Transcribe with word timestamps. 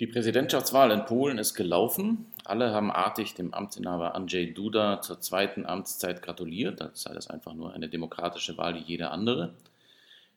Die 0.00 0.06
Präsidentschaftswahl 0.06 0.92
in 0.92 1.04
Polen 1.04 1.36
ist 1.36 1.52
gelaufen. 1.52 2.24
Alle 2.46 2.72
haben 2.72 2.90
artig 2.90 3.34
dem 3.34 3.52
Amtsinhaber 3.52 4.14
Andrzej 4.14 4.54
Duda 4.54 5.02
zur 5.02 5.20
zweiten 5.20 5.66
Amtszeit 5.66 6.22
gratuliert, 6.22 6.80
als 6.80 7.02
sei 7.02 7.12
das 7.12 7.28
einfach 7.28 7.52
nur 7.52 7.74
eine 7.74 7.90
demokratische 7.90 8.56
Wahl 8.56 8.76
wie 8.76 8.78
jede 8.78 9.10
andere. 9.10 9.52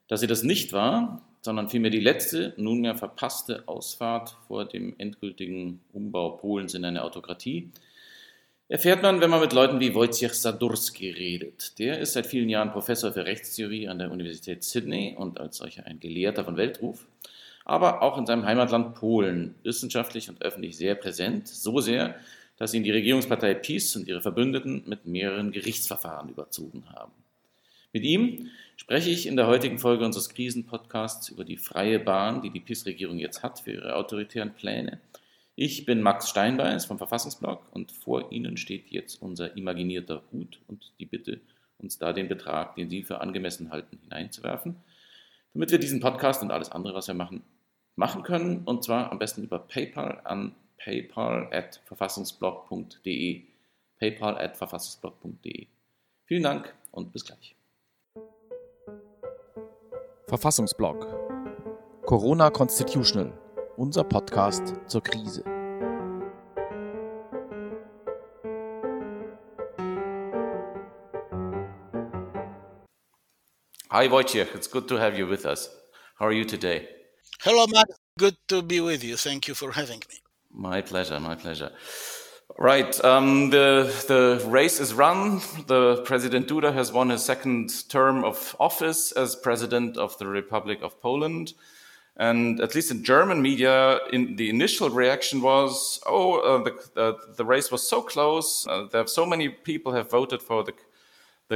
Dass 0.10 0.20
sie 0.20 0.28
das 0.28 0.44
nicht 0.44 0.74
war, 0.74 1.22
sondern 1.42 1.70
vielmehr 1.70 1.92
die 1.92 2.02
letzte, 2.02 2.54
nunmehr 2.58 2.96
verpasste 2.96 3.64
Ausfahrt 3.66 4.36
vor 4.50 4.66
dem 4.66 4.96
endgültigen 4.98 5.80
Umbau 5.94 6.32
Polens 6.32 6.74
in 6.74 6.84
eine 6.84 7.02
Autokratie, 7.02 7.72
erfährt 8.68 9.02
man, 9.02 9.22
wenn 9.22 9.30
man 9.30 9.40
mit 9.40 9.54
Leuten 9.54 9.80
wie 9.80 9.96
Wojciech 9.96 10.34
Sadurski 10.34 11.10
redet. 11.10 11.80
Der 11.80 12.00
ist 12.00 12.14
seit 12.14 12.28
vielen 12.28 12.50
Jahren 12.50 12.74
Professor 12.74 13.14
für 13.14 13.26
Rechtstheorie 13.26 13.88
an 13.88 14.00
der 14.00 14.12
Universität 14.12 14.66
Sydney 14.66 15.16
und 15.18 15.40
als 15.40 15.56
solcher 15.56 15.86
ein 15.86 16.02
Gelehrter 16.02 16.44
von 16.44 16.58
Weltruf 16.58 17.06
aber 17.66 18.02
auch 18.02 18.18
in 18.18 18.26
seinem 18.26 18.46
Heimatland 18.46 18.96
Polen 18.96 19.56
wissenschaftlich 19.64 20.30
und 20.30 20.42
öffentlich 20.42 20.78
sehr 20.78 20.96
präsent, 20.96 21.48
so 21.48 21.80
sehr, 21.80 22.16
dass 22.58 22.74
ihn 22.74 22.84
die 22.84 22.92
Regierungspartei 22.92 23.54
PiS 23.56 23.96
und 23.96 24.08
ihre 24.08 24.22
Verbündeten 24.22 24.84
mit 24.86 25.06
mehreren 25.06 25.52
Gerichtsverfahren 25.52 26.30
überzogen 26.30 26.84
haben. 26.94 27.12
Mit 27.94 28.04
ihm 28.04 28.50
spreche 28.76 29.10
ich 29.10 29.28
in 29.28 29.36
der 29.36 29.48
heutigen 29.48 29.80
Folge 29.80 30.06
unseres 30.06 30.30
Krisenpodcasts 30.30 31.30
über 31.30 31.46
die 31.46 31.58
freie 31.58 32.00
Bahn, 32.00 32.42
die 32.42 32.50
die 32.50 32.60
PiS-Regierung 32.60 33.20
jetzt 33.20 33.44
hat 33.44 33.60
für 33.60 33.72
ihre 33.72 33.96
autoritären 33.96 34.54
Pläne. 34.54 35.00
Ich 35.56 35.86
bin 35.86 36.02
Max 36.02 36.30
Steinbeiß 36.30 36.86
vom 36.86 36.98
Verfassungsblog 36.98 37.68
und 37.72 37.92
vor 37.92 38.32
Ihnen 38.32 38.58
steht 38.58 38.90
jetzt 38.90 39.22
unser 39.22 39.56
imaginierter 39.56 40.24
Hut 40.32 40.60
und 40.68 40.92
die 41.00 41.06
Bitte, 41.06 41.40
uns 41.78 42.00
da 42.00 42.14
den 42.14 42.28
Betrag, 42.28 42.76
den 42.76 42.90
Sie 42.90 43.04
für 43.04 43.22
angemessen 43.22 43.72
halten, 43.72 44.00
hineinzuwerfen 44.02 44.76
damit 45.54 45.72
wir 45.72 45.80
diesen 45.80 46.00
Podcast 46.00 46.42
und 46.42 46.52
alles 46.52 46.72
andere, 46.72 46.94
was 46.94 47.08
wir 47.08 47.16
machen, 47.16 47.44
machen 47.96 48.24
können. 48.24 48.64
Und 48.66 48.84
zwar 48.84 49.12
am 49.12 49.20
besten 49.20 49.44
über 49.44 49.60
PayPal 49.60 50.22
an 50.24 50.56
paypal.verfassungsblog.de. 50.78 53.44
paypal.verfassungsblog.de. 54.00 55.68
Vielen 56.26 56.44
Dank 56.44 56.74
und 56.92 57.14
bis 57.14 57.26
gleich. 57.26 57.56
Verfassungsblog 60.28 61.06
Corona 62.06 62.50
Constitutional, 62.50 63.32
unser 63.78 64.04
Podcast 64.04 64.74
zur 64.88 65.02
Krise. 65.02 65.53
Hi, 73.94 74.08
Wojciech. 74.08 74.56
It's 74.56 74.66
good 74.66 74.88
to 74.88 74.96
have 74.96 75.16
you 75.20 75.28
with 75.28 75.46
us. 75.46 75.70
How 76.18 76.26
are 76.26 76.32
you 76.32 76.46
today? 76.46 76.88
Hello, 77.42 77.68
Max. 77.68 77.92
Good 78.18 78.38
to 78.48 78.64
be 78.64 78.82
with 78.82 79.04
you. 79.04 79.16
Thank 79.18 79.48
you 79.48 79.54
for 79.54 79.72
having 79.74 80.02
me. 80.10 80.18
My 80.52 80.82
pleasure. 80.82 81.20
My 81.20 81.36
pleasure. 81.36 81.72
Right. 82.58 83.00
Um, 83.06 83.52
the 83.52 83.94
the 84.08 84.44
race 84.50 84.80
is 84.80 84.96
run. 84.96 85.42
The 85.68 86.02
President 86.06 86.48
Duda 86.48 86.74
has 86.74 86.92
won 86.92 87.12
his 87.12 87.24
second 87.24 87.88
term 87.88 88.24
of 88.24 88.56
office 88.60 89.12
as 89.12 89.36
president 89.36 89.96
of 89.98 90.18
the 90.18 90.26
Republic 90.26 90.80
of 90.82 91.00
Poland. 91.00 91.54
And 92.18 92.62
at 92.62 92.74
least 92.74 92.90
in 92.90 93.04
German 93.04 93.44
media, 93.44 94.00
in 94.12 94.38
the 94.38 94.50
initial 94.50 94.90
reaction 94.90 95.40
was, 95.42 96.00
"Oh, 96.08 96.40
uh, 96.40 96.64
the, 96.64 96.74
uh, 97.00 97.14
the 97.38 97.46
race 97.46 97.70
was 97.72 97.88
so 97.88 98.02
close. 98.02 98.66
Uh, 98.68 98.88
there 98.92 99.06
so 99.06 99.24
many 99.24 99.50
people 99.50 99.94
have 99.94 100.10
voted 100.10 100.42
for 100.42 100.64
the 100.64 100.74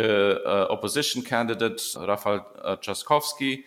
the 0.02 0.42
uh, 0.45 0.67
opposition 0.70 1.22
candidate 1.22 1.78
Rafał 1.95 2.45
uh, 2.64 2.76
Trzaskowski. 2.78 3.64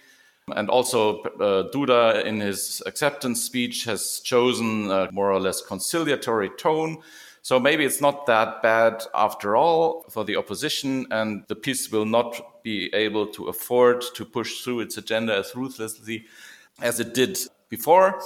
And 0.57 0.69
also, 0.69 1.23
uh, 1.23 1.71
Duda, 1.73 2.25
in 2.25 2.41
his 2.41 2.83
acceptance 2.87 3.43
speech, 3.43 3.85
has 3.85 4.21
chosen 4.21 4.91
a 4.91 5.09
more 5.13 5.33
or 5.33 5.41
less 5.41 5.63
conciliatory 5.63 6.51
tone. 6.59 6.99
So 7.43 7.61
maybe 7.61 7.85
it's 7.85 8.01
not 8.01 8.27
that 8.27 8.63
bad 8.63 9.05
after 9.15 9.57
all 9.57 10.05
for 10.11 10.25
the 10.25 10.37
opposition, 10.37 11.07
and 11.11 11.45
the 11.49 11.55
PiS 11.55 11.91
will 11.93 12.05
not 12.05 12.63
be 12.63 12.93
able 12.95 13.27
to 13.29 13.49
afford 13.49 14.05
to 14.15 14.25
push 14.25 14.63
through 14.63 14.81
its 14.81 14.99
agenda 14.99 15.37
as 15.37 15.55
ruthlessly 15.55 16.27
as 16.83 17.01
it 17.01 17.15
did 17.15 17.39
before. 17.69 18.21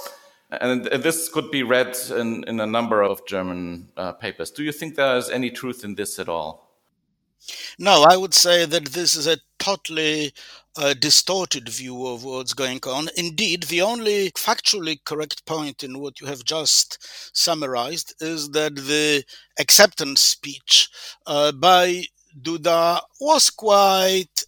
And 0.49 0.85
this 0.85 1.29
could 1.29 1.51
be 1.51 1.63
read 1.63 1.95
in, 2.09 2.43
in 2.47 2.59
a 2.59 2.65
number 2.65 3.03
of 3.03 3.25
German 3.25 3.89
uh, 3.97 4.13
papers. 4.13 4.51
Do 4.51 4.63
you 4.63 4.71
think 4.71 4.95
there 4.95 5.17
is 5.17 5.29
any 5.29 5.49
truth 5.49 5.83
in 5.83 5.95
this 5.95 6.19
at 6.19 6.29
all? 6.29 6.64
No, 7.79 8.03
I 8.03 8.17
would 8.17 8.33
say 8.33 8.65
that 8.65 8.85
this 8.89 9.15
is 9.15 9.27
a 9.27 9.39
totally 9.59 10.33
uh, 10.77 10.93
distorted 10.93 11.69
view 11.69 12.05
of 12.07 12.23
what's 12.23 12.53
going 12.53 12.79
on. 12.85 13.09
Indeed, 13.15 13.63
the 13.63 13.81
only 13.81 14.31
factually 14.31 15.03
correct 15.05 15.45
point 15.45 15.83
in 15.83 15.99
what 15.99 16.19
you 16.19 16.27
have 16.27 16.43
just 16.43 16.97
summarized 17.35 18.13
is 18.19 18.49
that 18.51 18.75
the 18.75 19.23
acceptance 19.59 20.21
speech 20.21 20.89
uh, 21.25 21.51
by 21.53 22.05
Duda 22.41 23.01
was 23.21 23.49
quite 23.49 24.43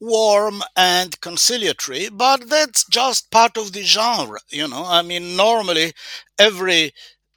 warm 0.00 0.62
and 0.76 1.20
conciliatory, 1.20 2.08
but 2.08 2.48
that's 2.48 2.84
just 2.86 3.30
part 3.30 3.56
of 3.56 3.72
the 3.72 3.82
genre, 3.82 4.40
you 4.50 4.68
know. 4.68 4.84
I 4.86 5.02
mean, 5.02 5.36
normally 5.36 5.92
every 6.38 6.92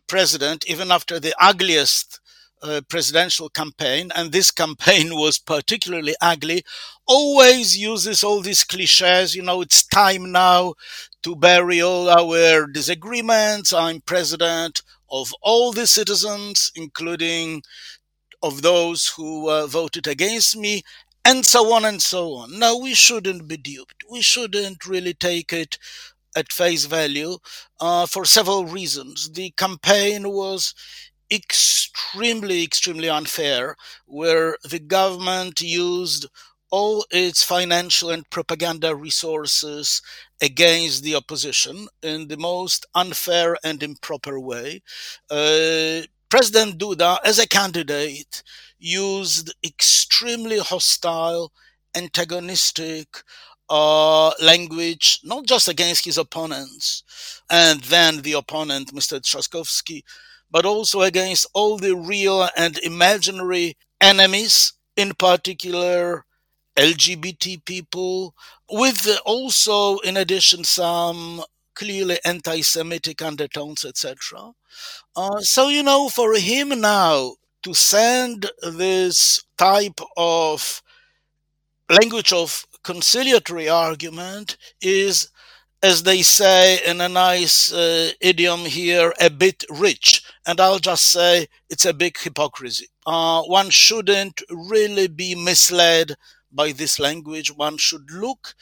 president, 0.07 0.65
even 0.67 0.91
after 0.91 1.19
the 1.19 1.35
ugliest 1.41 2.20
presidential 2.89 3.49
campaign, 3.49 4.11
and 4.15 4.31
this 4.31 4.51
campaign 4.51 5.15
was 5.15 5.37
particularly 5.39 6.15
ugly, 6.21 6.63
always 7.07 7.77
uses 7.77 8.23
all 8.23 8.41
these 8.41 8.63
cliches. 8.63 9.35
You 9.35 9.43
know, 9.43 9.61
it's 9.61 9.85
time 9.87 10.31
now 10.31 10.75
to 11.23 11.35
bury 11.35 11.81
all 11.81 12.09
our 12.09 12.67
disagreements. 12.67 13.73
I'm 13.73 14.01
president 14.01 14.81
of 15.09 15.33
all 15.41 15.71
the 15.73 15.87
citizens, 15.87 16.71
including 16.75 17.63
of 18.43 18.61
those 18.61 19.07
who 19.07 19.49
uh, 19.49 19.67
voted 19.67 20.07
against 20.07 20.55
me, 20.57 20.83
and 21.25 21.45
so 21.45 21.73
on 21.73 21.85
and 21.85 22.01
so 22.01 22.33
on. 22.33 22.57
Now, 22.57 22.77
we 22.77 22.93
shouldn't 22.93 23.47
be 23.47 23.57
duped. 23.57 24.03
We 24.09 24.21
shouldn't 24.21 24.85
really 24.87 25.13
take 25.13 25.53
it 25.53 25.77
at 26.35 26.51
face 26.53 26.85
value 26.85 27.37
uh, 27.79 28.05
for 28.07 28.25
several 28.25 28.65
reasons. 28.65 29.31
The 29.31 29.51
campaign 29.51 30.29
was 30.29 30.73
extremely, 31.31 32.63
extremely 32.63 33.09
unfair, 33.09 33.75
where 34.05 34.57
the 34.63 34.79
government 34.79 35.61
used 35.61 36.27
all 36.71 37.05
its 37.11 37.43
financial 37.43 38.09
and 38.09 38.29
propaganda 38.29 38.95
resources 38.95 40.01
against 40.41 41.03
the 41.03 41.15
opposition 41.15 41.87
in 42.01 42.27
the 42.27 42.37
most 42.37 42.85
unfair 42.95 43.57
and 43.63 43.83
improper 43.83 44.39
way. 44.39 44.81
Uh, 45.29 46.01
President 46.29 46.79
Duda, 46.79 47.17
as 47.25 47.39
a 47.39 47.47
candidate, 47.47 48.41
used 48.79 49.53
extremely 49.65 50.59
hostile, 50.59 51.51
antagonistic 51.93 53.21
uh, 53.69 54.31
language, 54.41 55.19
not 55.23 55.45
just 55.45 55.67
against 55.67 56.05
his 56.05 56.17
opponents, 56.17 57.03
and 57.49 57.81
then 57.83 58.21
the 58.21 58.33
opponent, 58.33 58.93
Mr. 58.93 59.19
Trzaskowski, 59.19 60.03
but 60.51 60.65
also 60.65 61.01
against 61.01 61.47
all 61.53 61.77
the 61.77 61.95
real 61.95 62.49
and 62.57 62.77
imaginary 62.79 63.77
enemies, 64.01 64.73
in 64.95 65.13
particular 65.15 66.25
LGBT 66.77 67.63
people, 67.65 68.35
with 68.69 69.07
also, 69.25 69.99
in 69.99 70.17
addition, 70.17 70.63
some 70.63 71.43
clearly 71.75 72.19
anti-Semitic 72.25 73.21
undertones, 73.21 73.85
etc. 73.85 74.51
Uh, 75.15 75.39
so 75.41 75.69
you 75.69 75.83
know, 75.83 76.09
for 76.09 76.35
him 76.35 76.69
now 76.81 77.35
to 77.63 77.73
send 77.73 78.49
this 78.63 79.43
type 79.57 79.99
of 80.17 80.81
language 81.89 82.33
of 82.33 82.65
conciliatory 82.83 83.69
argument 83.69 84.57
is 84.81 85.29
as 85.83 86.03
they 86.03 86.21
say 86.21 86.79
in 86.85 87.01
a 87.01 87.09
nice 87.09 87.73
uh, 87.73 88.11
idiom 88.21 88.61
here, 88.65 89.13
a 89.19 89.29
bit 89.29 89.63
rich. 89.69 90.23
And 90.45 90.59
I'll 90.59 90.79
just 90.79 91.05
say 91.05 91.47
it's 91.69 91.85
a 91.85 91.93
big 91.93 92.19
hypocrisy. 92.19 92.87
Uh, 93.05 93.41
one 93.43 93.69
shouldn't 93.69 94.41
really 94.49 95.07
be 95.07 95.33
misled 95.35 96.15
by 96.51 96.71
this 96.71 96.99
language. 96.99 97.55
One 97.55 97.77
should 97.77 98.11
look 98.11 98.53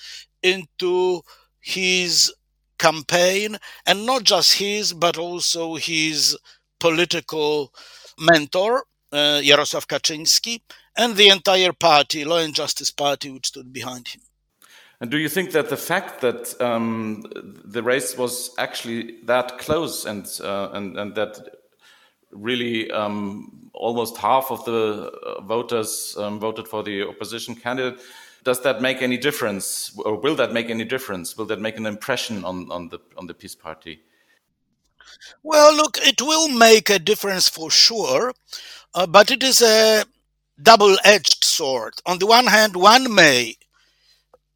into 0.41 1.21
his 1.59 2.33
campaign 2.77 3.57
and 3.85 4.05
not 4.05 4.23
just 4.23 4.53
his, 4.53 4.93
but 4.93 5.17
also 5.17 5.75
his 5.75 6.37
political 6.79 7.73
mentor, 8.17 8.85
uh, 9.11 9.41
Jarosław 9.43 9.85
Kaczynski, 9.85 10.61
and 10.97 11.15
the 11.15 11.27
entire 11.29 11.73
party, 11.73 12.23
Law 12.23 12.37
and 12.37 12.55
Justice 12.55 12.91
Party, 12.91 13.29
which 13.29 13.47
stood 13.47 13.73
behind 13.73 14.07
him. 14.07 14.21
And 15.01 15.09
do 15.09 15.17
you 15.17 15.29
think 15.29 15.51
that 15.51 15.69
the 15.69 15.77
fact 15.77 16.21
that 16.21 16.59
um, 16.61 17.23
the 17.63 17.81
race 17.81 18.17
was 18.17 18.51
actually 18.57 19.21
that 19.23 19.57
close 19.57 20.05
and 20.05 20.27
uh, 20.43 20.69
and 20.73 20.97
and 20.97 21.15
that 21.15 21.39
really 22.31 22.91
um, 22.91 23.71
almost 23.73 24.17
half 24.17 24.51
of 24.51 24.65
the 24.65 25.09
uh, 25.25 25.41
voters 25.41 26.15
um, 26.19 26.39
voted 26.39 26.67
for 26.67 26.83
the 26.83 27.07
opposition 27.07 27.55
candidate, 27.55 27.99
does 28.43 28.61
that 28.61 28.81
make 28.81 29.01
any 29.01 29.17
difference, 29.17 29.97
or 30.05 30.15
will 30.15 30.35
that 30.35 30.51
make 30.51 30.69
any 30.69 30.83
difference? 30.83 31.37
Will 31.37 31.45
that 31.45 31.61
make 31.61 31.77
an 31.77 31.85
impression 31.85 32.43
on 32.43 32.69
on 32.69 32.89
the 32.89 32.99
on 33.17 33.25
the 33.27 33.33
PiS 33.33 33.55
party? 33.55 34.01
Well, 35.43 35.73
look, 35.75 35.97
it 36.01 36.21
will 36.21 36.49
make 36.49 36.89
a 36.89 36.99
difference 36.99 37.47
for 37.47 37.71
sure, 37.71 38.33
uh, 38.93 39.07
but 39.07 39.31
it 39.31 39.43
is 39.43 39.61
a 39.61 40.03
double 40.61 40.97
edged 41.05 41.43
sword. 41.43 41.93
On 42.05 42.19
the 42.19 42.27
one 42.27 42.47
hand, 42.47 42.75
one 42.75 43.13
may 43.13 43.55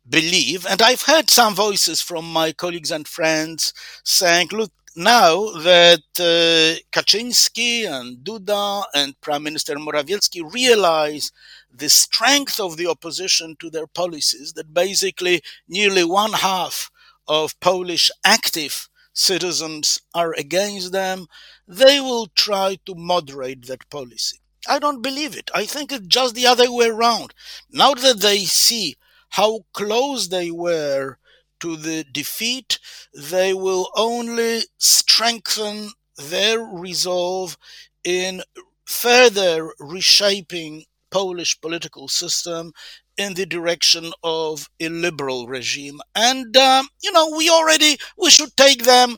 believe, 0.07 0.65
and 0.65 0.81
I've 0.81 1.03
heard 1.03 1.29
some 1.29 1.55
voices 1.55 2.01
from 2.01 2.25
my 2.31 2.51
colleagues 2.51 2.91
and 2.91 3.07
friends 3.07 3.73
saying, 4.03 4.49
look, 4.51 4.71
now 4.95 5.45
that 5.53 6.03
uh, 6.19 6.79
Kaczynski 6.91 7.85
and 7.85 8.17
Duda 8.17 8.83
and 8.93 9.19
Prime 9.21 9.43
Minister 9.43 9.75
Morawiecki 9.75 10.53
realize 10.53 11.31
the 11.71 11.89
strength 11.89 12.59
of 12.59 12.77
the 12.77 12.87
opposition 12.87 13.55
to 13.59 13.69
their 13.71 13.87
policies, 13.87 14.53
that 14.53 14.73
basically 14.73 15.41
nearly 15.67 16.03
one 16.03 16.33
half 16.33 16.91
of 17.27 17.59
Polish 17.59 18.11
active 18.23 18.87
citizens 19.13 20.01
are 20.13 20.33
against 20.37 20.91
them, 20.91 21.25
they 21.67 21.99
will 21.99 22.27
try 22.35 22.77
to 22.85 22.93
moderate 22.93 23.65
that 23.67 23.89
policy. 23.89 24.39
I 24.67 24.79
don't 24.79 25.01
believe 25.01 25.35
it. 25.35 25.49
I 25.53 25.65
think 25.65 25.91
it's 25.91 26.07
just 26.07 26.35
the 26.35 26.47
other 26.47 26.71
way 26.71 26.87
around. 26.87 27.33
Now 27.71 27.93
that 27.95 28.21
they 28.21 28.39
see 28.39 28.95
how 29.37 29.61
close 29.73 30.29
they 30.29 30.51
were 30.51 31.17
to 31.59 31.75
the 31.77 32.05
defeat, 32.11 32.79
they 33.13 33.53
will 33.53 33.89
only 33.95 34.61
strengthen 34.79 35.91
their 36.17 36.59
resolve 36.59 37.57
in 38.03 38.43
further 38.85 39.73
reshaping 39.79 40.85
Polish 41.11 41.59
political 41.61 42.07
system 42.07 42.73
in 43.17 43.33
the 43.35 43.45
direction 43.45 44.11
of 44.23 44.67
a 44.79 44.89
liberal 44.89 45.47
regime. 45.47 45.99
And, 46.15 46.55
um, 46.57 46.87
you 47.01 47.11
know, 47.11 47.29
we 47.37 47.49
already, 47.49 47.97
we 48.17 48.29
should 48.31 48.55
take 48.57 48.83
them, 48.83 49.17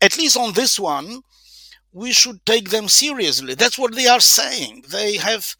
at 0.00 0.18
least 0.18 0.36
on 0.36 0.52
this 0.54 0.78
one, 0.80 1.22
we 1.92 2.12
should 2.12 2.44
take 2.46 2.70
them 2.70 2.88
seriously. 2.88 3.54
That's 3.54 3.78
what 3.78 3.94
they 3.94 4.06
are 4.06 4.20
saying. 4.20 4.84
They 4.90 5.16
have 5.16 5.56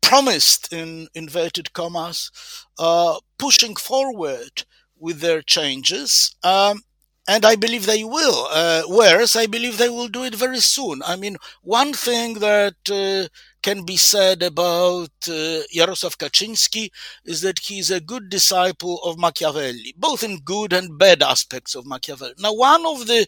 promised, 0.00 0.72
in 0.72 1.08
inverted 1.14 1.72
commas, 1.72 2.30
uh, 2.78 3.18
pushing 3.38 3.76
forward 3.76 4.64
with 4.98 5.20
their 5.20 5.42
changes. 5.42 6.34
Um, 6.42 6.82
and 7.28 7.44
I 7.44 7.56
believe 7.56 7.84
they 7.84 8.04
will. 8.04 8.48
Uh, 8.50 8.82
whereas 8.86 9.36
I 9.36 9.46
believe 9.46 9.76
they 9.76 9.90
will 9.90 10.08
do 10.08 10.24
it 10.24 10.34
very 10.34 10.60
soon. 10.60 11.02
I 11.04 11.14
mean, 11.16 11.36
one 11.62 11.92
thing 11.92 12.34
that 12.34 12.76
uh, 12.90 13.28
can 13.62 13.84
be 13.84 13.98
said 13.98 14.42
about 14.42 15.10
uh, 15.28 15.60
Kaczynski 15.70 16.90
is 17.26 17.42
that 17.42 17.58
he's 17.58 17.90
a 17.90 18.00
good 18.00 18.30
disciple 18.30 18.98
of 19.02 19.18
Machiavelli, 19.18 19.94
both 19.98 20.22
in 20.24 20.38
good 20.38 20.72
and 20.72 20.98
bad 20.98 21.22
aspects 21.22 21.74
of 21.74 21.84
Machiavelli. 21.86 22.34
Now, 22.38 22.54
one 22.54 22.86
of 22.86 23.06
the 23.06 23.26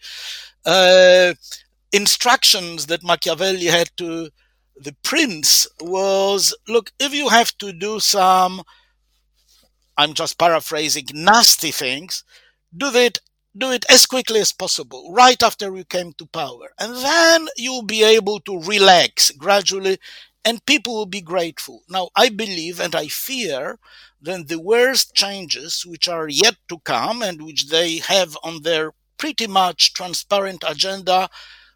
uh, 0.64 1.34
instructions 1.92 2.86
that 2.86 3.04
Machiavelli 3.04 3.66
had 3.66 3.90
to 3.98 4.30
the 4.80 4.94
prince 5.02 5.66
was 5.80 6.54
look, 6.68 6.92
if 6.98 7.12
you 7.12 7.28
have 7.28 7.56
to 7.58 7.72
do 7.72 8.00
some, 8.00 8.62
I'm 9.96 10.14
just 10.14 10.38
paraphrasing, 10.38 11.06
nasty 11.12 11.70
things, 11.70 12.24
do 12.76 12.94
it 12.94 13.18
do 13.56 13.72
it 13.72 13.84
as 13.90 14.06
quickly 14.06 14.40
as 14.40 14.52
possible, 14.52 15.12
right 15.12 15.42
after 15.42 15.74
you 15.76 15.84
came 15.84 16.12
to 16.14 16.26
power. 16.26 16.70
And 16.78 16.94
then 16.94 17.48
you'll 17.56 17.82
be 17.82 18.04
able 18.04 18.38
to 18.40 18.62
relax 18.62 19.30
gradually 19.32 19.98
and 20.44 20.64
people 20.66 20.94
will 20.94 21.06
be 21.06 21.20
grateful. 21.20 21.82
Now, 21.88 22.10
I 22.16 22.28
believe 22.28 22.80
and 22.80 22.94
I 22.94 23.08
fear 23.08 23.78
that 24.22 24.48
the 24.48 24.60
worst 24.60 25.14
changes 25.14 25.84
which 25.84 26.08
are 26.08 26.28
yet 26.28 26.56
to 26.68 26.78
come 26.80 27.22
and 27.22 27.42
which 27.42 27.68
they 27.68 27.98
have 27.98 28.36
on 28.42 28.62
their 28.62 28.92
pretty 29.18 29.46
much 29.46 29.92
transparent 29.92 30.64
agenda 30.66 31.28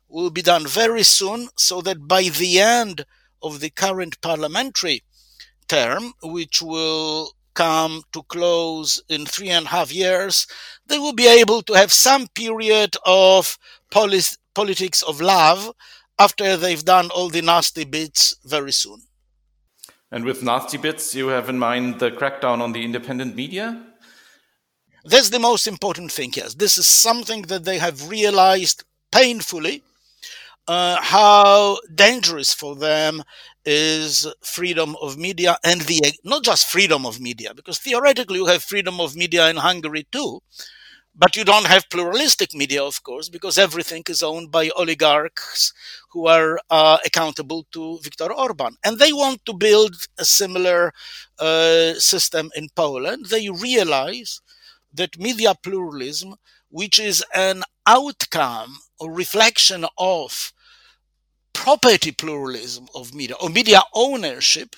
will 0.08 0.30
be 0.30 0.42
done 0.42 0.66
very 0.66 1.02
soon 1.02 1.48
so 1.56 1.80
that 1.80 2.06
by 2.06 2.22
the 2.24 2.60
end 2.60 3.04
of 3.42 3.60
the 3.60 3.70
current 3.70 4.20
parliamentary 4.20 5.02
term, 5.68 6.12
which 6.22 6.62
will 6.62 7.32
come 7.54 8.02
to 8.12 8.22
close 8.24 9.02
in 9.08 9.24
three 9.26 9.50
and 9.50 9.66
a 9.66 9.70
half 9.70 9.92
years, 9.92 10.46
they 10.86 10.98
will 10.98 11.12
be 11.12 11.28
able 11.28 11.62
to 11.62 11.72
have 11.74 11.92
some 11.92 12.26
period 12.28 12.96
of 13.06 13.58
polis- 13.90 14.36
politics 14.54 15.02
of 15.02 15.20
love 15.20 15.72
after 16.18 16.56
they've 16.56 16.84
done 16.84 17.10
all 17.10 17.28
the 17.28 17.42
nasty 17.42 17.84
bits 17.84 18.36
very 18.44 18.72
soon. 18.72 19.02
And 20.10 20.24
with 20.24 20.42
nasty 20.42 20.78
bits, 20.78 21.14
you 21.14 21.28
have 21.28 21.48
in 21.48 21.58
mind 21.58 21.98
the 21.98 22.10
crackdown 22.10 22.60
on 22.60 22.72
the 22.72 22.84
independent 22.84 23.34
media? 23.34 23.84
That's 25.04 25.30
the 25.30 25.40
most 25.40 25.66
important 25.66 26.12
thing, 26.12 26.32
yes. 26.34 26.54
This 26.54 26.78
is 26.78 26.86
something 26.86 27.42
that 27.42 27.64
they 27.64 27.78
have 27.78 28.08
realized 28.08 28.84
painfully 29.10 29.82
uh, 30.66 30.96
how 31.00 31.78
dangerous 31.94 32.54
for 32.54 32.74
them 32.76 33.22
is 33.64 34.26
freedom 34.42 34.96
of 35.00 35.16
media 35.18 35.56
and 35.64 35.82
the 35.82 36.00
not 36.24 36.42
just 36.44 36.66
freedom 36.66 37.06
of 37.06 37.20
media 37.20 37.54
because 37.54 37.78
theoretically 37.78 38.36
you 38.38 38.46
have 38.46 38.62
freedom 38.62 39.00
of 39.00 39.16
media 39.16 39.48
in 39.48 39.56
Hungary 39.56 40.06
too 40.12 40.40
but 41.16 41.36
you 41.36 41.44
don't 41.44 41.66
have 41.66 41.88
pluralistic 41.90 42.54
media 42.54 42.82
of 42.82 43.02
course 43.02 43.28
because 43.28 43.58
everything 43.58 44.02
is 44.08 44.22
owned 44.22 44.50
by 44.50 44.70
oligarchs 44.76 45.72
who 46.10 46.26
are 46.26 46.58
uh, 46.70 46.98
accountable 47.04 47.66
to 47.72 47.98
Viktor 48.02 48.32
Orban. 48.32 48.76
And 48.84 48.98
they 48.98 49.12
want 49.12 49.44
to 49.46 49.52
build 49.52 49.96
a 50.18 50.24
similar 50.24 50.92
uh, 51.38 51.94
system 51.94 52.50
in 52.56 52.68
Poland. 52.76 53.26
They 53.26 53.48
realize 53.50 54.40
that 54.94 55.18
media 55.18 55.54
pluralism 55.62 56.34
which 56.74 56.98
is 56.98 57.24
an 57.36 57.62
outcome 57.86 58.80
or 58.98 59.12
reflection 59.12 59.86
of 59.96 60.52
property 61.52 62.10
pluralism 62.10 62.88
of 62.96 63.14
media 63.14 63.36
or 63.40 63.48
media 63.48 63.80
ownership 63.94 64.74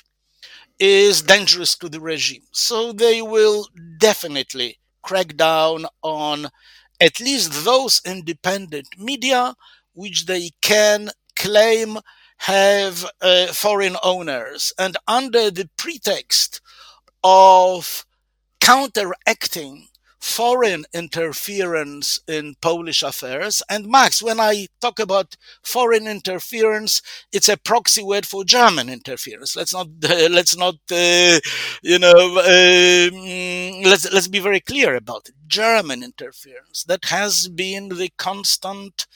is 0.79 1.23
dangerous 1.23 1.75
to 1.79 1.89
the 1.89 1.99
regime. 1.99 2.43
So 2.53 2.93
they 2.93 3.23
will 3.23 3.67
definitely 3.99 4.79
crack 5.01 5.39
down 5.39 5.87
on 6.03 6.49
at 7.01 7.19
least 7.19 7.65
those 7.65 8.03
independent 8.05 8.89
media 8.99 9.55
which 9.95 10.27
they 10.27 10.51
can 10.61 11.09
claim 11.35 11.99
have 12.41 13.07
uh, 13.23 13.47
foreign 13.49 13.97
owners. 14.03 14.75
And 14.79 14.99
under 15.09 15.51
the 15.51 15.71
pretext 15.79 16.61
of 17.25 18.05
counteracting 18.61 19.89
foreign 20.19 20.85
interference 20.95 22.21
in 22.27 22.55
Polish 22.61 23.03
affairs. 23.03 23.63
And 23.69 23.87
Max, 23.87 24.23
when 24.23 24.41
I 24.41 24.67
talk 24.81 24.99
about 24.99 25.37
foreign 25.63 26.07
interference, 26.07 27.03
it's 27.33 27.49
a 27.49 27.57
proxy 27.57 28.03
word 28.03 28.27
for 28.27 28.45
German 28.45 28.89
interference. 28.89 29.57
Let's 29.57 29.73
not, 29.73 29.89
uh, 30.05 30.29
let's 30.31 30.57
not, 30.57 30.77
uh, 30.91 31.39
you 31.83 31.99
know, 31.99 32.39
uh, 32.39 33.89
let's 33.89 34.11
let's 34.13 34.29
be 34.29 34.41
very 34.41 34.61
clear 34.61 34.97
about 34.97 35.29
it. 35.29 35.35
German 35.47 36.03
interference 36.03 36.85
that 36.85 37.07
has 37.07 37.49
been 37.49 37.89
the 37.89 38.11
constant 38.17 39.07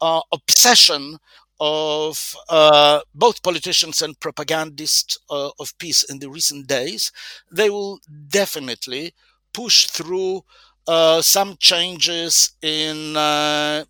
uh, 0.00 0.20
obsession 0.32 1.18
of 1.60 2.34
uh, 2.48 3.00
both 3.14 3.42
politicians 3.42 4.02
and 4.02 4.18
propagandists 4.18 5.16
uh, 5.30 5.50
of 5.60 5.78
PiS 5.78 6.02
in 6.02 6.18
the 6.18 6.28
recent 6.28 6.66
days, 6.66 7.12
they 7.52 7.70
will 7.70 8.00
definitely 8.28 9.14
push 9.52 9.86
through 9.86 10.42
uh, 10.86 11.22
some 11.22 11.56
changes 11.58 12.52
in 12.62 13.16
uh, 13.16 13.84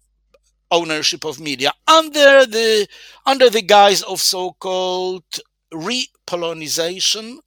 ownership 0.71 1.25
of 1.25 1.39
media 1.39 1.73
under 1.87 2.47
the 2.47 2.87
under 3.27 3.49
the 3.51 3.63
guise 3.63 4.03
of 4.03 4.21
so-called 4.21 5.25
repolonization 5.73 7.39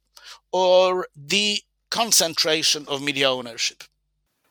or 0.52 1.06
the 1.16 1.60
concentration 1.90 2.84
of 2.88 3.02
media 3.02 3.30
ownership. 3.30 3.82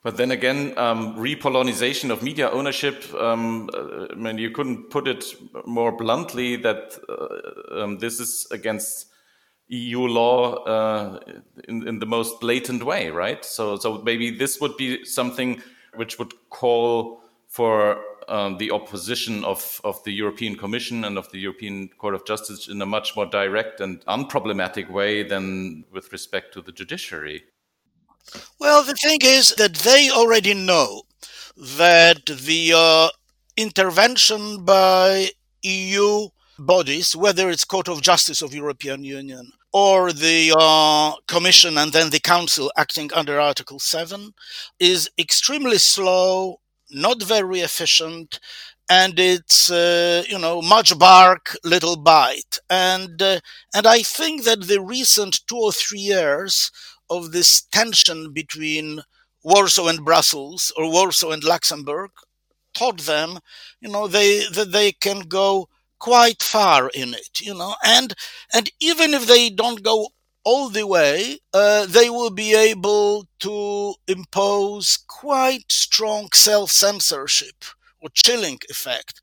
But 0.04 0.18
then 0.18 0.30
again, 0.30 0.78
um, 0.78 1.16
repolonization 1.16 2.12
of 2.12 2.22
media 2.22 2.52
ownership, 2.52 3.12
um, 3.16 3.72
uh, 3.74 4.08
I 4.12 4.16
mean, 4.16 4.38
you 4.38 4.52
couldn't 4.52 4.92
put 4.92 5.08
it 5.08 5.26
more 5.66 5.92
bluntly 5.92 6.58
that 6.58 6.96
uh, 7.10 7.84
um, 7.84 7.98
this 7.98 8.20
is 8.20 8.46
against 8.52 9.08
EU 9.68 10.02
law 10.02 10.64
uh, 10.64 11.20
in, 11.68 11.88
in 11.88 12.00
the 12.00 12.06
most 12.06 12.40
blatant 12.40 12.84
way, 12.84 13.10
right? 13.10 13.44
So, 13.44 13.78
so 13.78 14.02
maybe 14.04 14.30
this 14.30 14.62
would 14.62 14.78
be 14.78 15.04
something 15.06 15.62
which 15.96 16.20
would 16.20 16.34
call 16.50 17.22
for 17.48 18.00
um, 18.28 18.58
the 18.58 18.72
opposition 18.72 19.44
of, 19.44 19.80
of 19.84 20.04
the 20.04 20.12
European 20.12 20.56
Commission 20.56 21.06
and 21.06 21.18
of 21.18 21.32
the 21.32 21.40
European 21.40 21.90
Court 21.98 22.16
of 22.16 22.26
Justice 22.26 22.68
in 22.68 22.82
a 22.82 22.86
much 22.86 23.16
more 23.16 23.26
direct 23.26 23.80
and 23.82 24.04
unproblematic 24.06 24.90
way 24.90 25.24
than 25.24 25.86
with 25.92 26.12
respect 26.12 26.54
to 26.54 26.62
the 26.62 26.72
judiciary. 26.72 27.44
Well, 28.60 28.84
the 28.84 28.96
thing 28.96 29.20
is 29.22 29.56
that 29.56 29.76
they 29.76 30.10
already 30.10 30.54
know 30.54 31.04
that 31.56 32.26
the 32.26 32.74
uh, 32.76 33.10
intervention 33.56 34.66
by 34.66 35.30
EU 35.62 36.30
bodies, 36.60 37.16
whether 37.16 37.50
it's 37.50 37.66
Court 37.66 37.88
of 37.88 38.02
Justice 38.02 38.42
of 38.42 38.54
European 38.54 39.04
Union 39.04 39.52
or 39.74 40.14
the 40.14 40.54
uh, 40.58 41.14
Commission 41.28 41.78
and 41.78 41.92
then 41.92 42.10
the 42.10 42.20
Council 42.20 42.72
acting 42.78 43.12
under 43.14 43.40
Article 43.40 43.80
7, 43.80 44.34
is 44.80 45.10
extremely 45.18 45.78
slow 45.78 46.60
not 46.92 47.22
very 47.22 47.60
efficient, 47.60 48.40
and 48.90 49.20
it's 49.20 49.72
uh, 49.72 50.24
you 50.28 50.38
know 50.38 50.62
much 50.62 50.98
bark, 51.00 51.58
little 51.64 51.96
bite, 51.98 52.60
and 52.70 53.22
uh, 53.22 53.40
and 53.74 53.88
I 53.88 54.02
think 54.04 54.44
that 54.44 54.68
the 54.68 54.82
recent 54.82 55.42
two 55.48 55.58
or 55.58 55.72
three 55.72 56.00
years 56.00 56.72
of 57.10 57.32
this 57.32 57.62
tension 57.62 58.32
between 58.32 59.02
Warsaw 59.44 59.88
and 59.88 60.06
Brussels 60.06 60.72
or 60.78 60.92
Warsaw 60.92 61.32
and 61.32 61.44
Luxembourg 61.44 62.12
taught 62.74 63.02
them, 63.02 63.40
you 63.82 63.90
know, 63.90 64.08
they 64.08 64.46
that 64.54 64.72
they 64.72 64.92
can 64.92 65.22
go 65.22 65.68
quite 66.00 66.42
far 66.44 66.90
in 66.90 67.14
it, 67.14 67.42
you 67.42 67.54
know, 67.54 67.76
and 67.84 68.14
and 68.54 68.70
even 68.80 69.14
if 69.14 69.28
they 69.28 69.50
don't 69.50 69.84
go 69.84 70.10
all 70.44 70.70
the 70.70 70.86
way, 70.86 71.40
uh, 71.54 71.86
they 71.88 72.10
will 72.10 72.30
be 72.30 72.54
able 72.54 73.26
to 73.40 73.96
impose 74.08 74.98
quite 75.08 75.72
strong 75.72 76.30
self 76.34 76.72
censorship 76.72 77.66
or 78.02 78.10
chilling 78.14 78.60
effect 78.70 79.22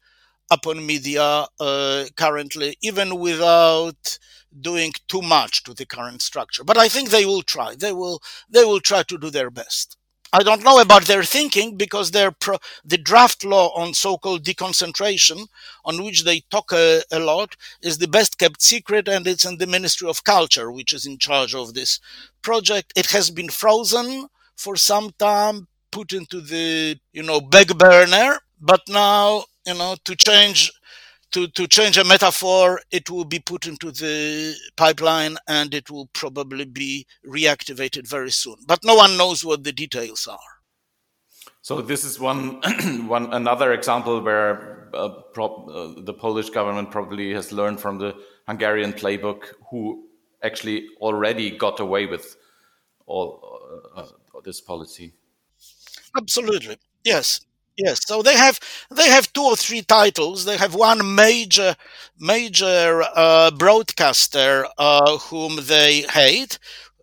upon 0.50 0.86
media 0.86 1.46
uh, 1.60 2.04
currently, 2.16 2.76
even 2.82 3.18
without 3.18 4.18
doing 4.60 4.92
too 5.08 5.22
much 5.22 5.62
to 5.64 5.74
the 5.74 5.86
current 5.86 6.22
structure. 6.22 6.64
But 6.64 6.78
I 6.78 6.88
think 6.88 7.10
they 7.10 7.24
will 7.26 7.42
try. 7.42 7.74
They 7.74 7.92
will. 7.92 8.20
They 8.50 8.64
will 8.64 8.80
try 8.80 9.02
to 9.04 9.18
do 9.18 9.30
their 9.30 9.50
best. 9.50 9.96
I 10.32 10.42
don't 10.42 10.64
know 10.64 10.80
about 10.80 11.04
their 11.04 11.22
thinking 11.24 11.76
because 11.76 12.10
their 12.10 12.30
pro- 12.30 12.58
the 12.84 12.96
draft 12.96 13.44
law 13.44 13.68
on 13.74 13.92
so-called 13.92 14.44
deconcentration, 14.44 15.48
on 15.84 16.02
which 16.02 16.24
they 16.24 16.40
talk 16.50 16.72
a, 16.72 17.02
a, 17.12 17.18
lot, 17.18 17.54
is 17.82 17.98
the 17.98 18.08
best 18.08 18.38
kept 18.38 18.62
secret, 18.62 19.08
and 19.08 19.26
it's 19.26 19.44
in 19.44 19.58
the 19.58 19.66
Ministry 19.66 20.08
of 20.08 20.24
Culture, 20.24 20.72
which 20.72 20.92
is 20.94 21.04
in 21.04 21.18
charge 21.18 21.54
of 21.54 21.74
this 21.74 22.00
project. 22.40 22.92
It 22.96 23.06
has 23.10 23.30
been 23.30 23.50
frozen 23.50 24.28
for 24.56 24.74
some 24.76 25.10
time, 25.18 25.68
put 25.90 26.12
into 26.14 26.40
the 26.40 26.98
you 27.12 27.22
know 27.22 27.40
back 27.40 27.68
burner, 27.76 28.38
but 28.60 28.80
now 28.88 29.44
you 29.66 29.74
know 29.74 29.96
to 30.04 30.16
change 30.16 30.72
to, 31.32 31.48
to 31.48 31.66
change 31.66 31.98
a 31.98 32.04
metaphor, 32.04 32.80
it 32.90 33.10
will 33.10 33.24
be 33.24 33.38
put 33.38 33.66
into 33.66 33.90
the 33.90 34.54
pipeline 34.76 35.36
and 35.48 35.74
it 35.74 35.90
will 35.90 36.06
probably 36.12 36.64
be 36.64 37.06
reactivated 37.26 38.08
very 38.08 38.30
soon. 38.30 38.56
But 38.66 38.84
no 38.84 38.94
one 38.94 39.16
knows 39.16 39.44
what 39.44 39.64
the 39.64 39.72
details 39.72 40.26
are. 40.26 40.38
So 41.62 41.80
this 41.80 42.04
is 42.04 42.18
one, 42.18 42.60
one 43.06 43.32
another 43.32 43.72
example 43.72 44.20
where 44.20 44.88
uh, 44.94 45.08
prop, 45.32 45.68
uh, 45.68 45.94
the 46.02 46.14
Polish 46.14 46.50
government 46.50 46.90
probably 46.90 47.32
has 47.32 47.52
learned 47.52 47.80
from 47.80 47.98
the 47.98 48.14
Hungarian 48.46 48.92
playbook, 48.92 49.54
who 49.70 50.08
actually 50.42 50.88
already 51.00 51.56
got 51.56 51.78
away 51.80 52.06
with 52.06 52.36
all 53.06 53.60
uh, 53.94 54.00
uh 54.00 54.40
this 54.44 54.60
policy. 54.60 55.12
Absolutely, 56.16 56.76
yes. 57.04 57.40
Yes, 57.76 58.00
so 58.06 58.22
they 58.22 58.36
have 58.36 58.58
they 58.90 59.08
have 59.08 59.32
two 59.32 59.42
or 59.42 59.56
three 59.56 59.82
titles. 59.82 60.44
They 60.44 60.56
have 60.58 60.74
one 60.74 61.14
major 61.14 61.74
major 62.18 63.02
uh, 63.14 63.50
broadcaster 63.50 64.66
uh, 64.76 65.16
whom 65.18 65.56
they 65.64 66.02
hate, 66.02 66.58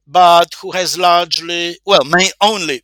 but 0.07 0.53
who 0.61 0.71
has 0.71 0.97
largely 0.97 1.77
well, 1.85 2.03
may 2.05 2.31
only 2.41 2.83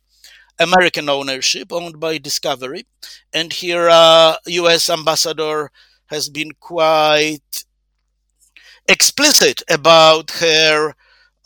American 0.58 1.08
ownership, 1.08 1.72
owned 1.72 2.00
by 2.00 2.18
Discovery, 2.18 2.86
and 3.32 3.52
here 3.52 3.88
uh, 3.90 4.36
U.S. 4.46 4.90
ambassador 4.90 5.70
has 6.08 6.28
been 6.30 6.52
quite 6.60 7.64
explicit 8.88 9.62
about 9.68 10.30
her 10.32 10.94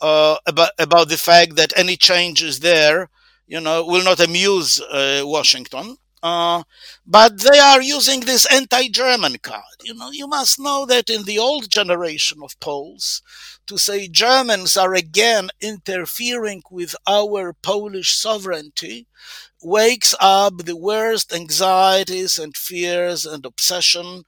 uh, 0.01 0.37
about 0.47 0.71
about 0.79 1.09
the 1.09 1.17
fact 1.17 1.55
that 1.55 1.73
any 1.77 1.95
changes 1.95 2.59
there, 2.59 3.09
you 3.47 3.59
know, 3.61 3.85
will 3.85 4.03
not 4.03 4.19
amuse 4.19 4.81
uh, 4.81 5.21
Washington 5.25 5.97
uh, 6.23 6.63
but 7.05 7.39
they 7.39 7.59
are 7.59 7.81
using 7.81 8.21
this 8.21 8.45
anti-German 8.51 9.37
card. 9.41 9.63
You 9.83 9.93
know, 9.95 10.11
you 10.11 10.27
must 10.27 10.59
know 10.59 10.85
that 10.85 11.09
in 11.09 11.23
the 11.23 11.39
old 11.39 11.69
generation 11.69 12.39
of 12.43 12.59
Poles, 12.59 13.21
to 13.67 13.77
say 13.77 14.07
Germans 14.07 14.77
are 14.77 14.93
again 14.93 15.49
interfering 15.61 16.61
with 16.69 16.95
our 17.07 17.53
Polish 17.53 18.13
sovereignty 18.13 19.07
wakes 19.61 20.15
up 20.19 20.57
the 20.65 20.75
worst 20.75 21.33
anxieties 21.33 22.37
and 22.37 22.55
fears 22.57 23.25
and 23.25 23.45
obsession. 23.45 24.23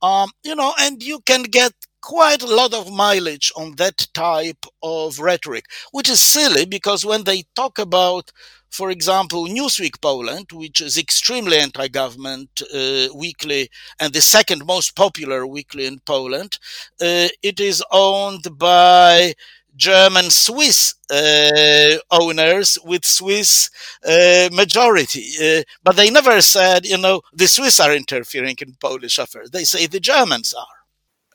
Um, 0.00 0.30
you 0.42 0.54
know, 0.54 0.74
and 0.78 1.02
you 1.02 1.20
can 1.20 1.42
get 1.44 1.72
quite 2.00 2.42
a 2.42 2.46
lot 2.54 2.72
of 2.72 2.92
mileage 2.92 3.52
on 3.56 3.74
that 3.76 4.06
type 4.14 4.64
of 4.82 5.18
rhetoric, 5.18 5.64
which 5.90 6.08
is 6.08 6.20
silly 6.20 6.64
because 6.64 7.04
when 7.04 7.24
they 7.24 7.44
talk 7.56 7.78
about 7.78 8.30
for 8.70 8.90
example, 8.90 9.46
Newsweek 9.46 10.00
Poland, 10.00 10.52
which 10.52 10.80
is 10.80 10.98
extremely 10.98 11.58
anti-government 11.58 12.62
uh, 12.74 13.08
weekly 13.14 13.70
and 13.98 14.12
the 14.12 14.20
second 14.20 14.66
most 14.66 14.94
popular 14.96 15.46
weekly 15.46 15.86
in 15.86 16.00
Poland, 16.00 16.58
uh, 17.00 17.28
it 17.42 17.60
is 17.60 17.82
owned 17.90 18.58
by 18.58 19.34
German 19.76 20.30
Swiss 20.30 20.94
uh, 21.10 21.96
owners 22.10 22.78
with 22.84 23.04
Swiss 23.04 23.70
uh, 24.04 24.48
majority. 24.52 25.26
Uh, 25.40 25.62
but 25.84 25.96
they 25.96 26.10
never 26.10 26.40
said, 26.42 26.84
you 26.84 26.98
know, 26.98 27.22
the 27.32 27.46
Swiss 27.46 27.78
are 27.80 27.94
interfering 27.94 28.56
in 28.60 28.74
Polish 28.80 29.18
affairs. 29.18 29.50
They 29.50 29.64
say 29.64 29.86
the 29.86 30.00
Germans 30.00 30.52
are. 30.52 30.77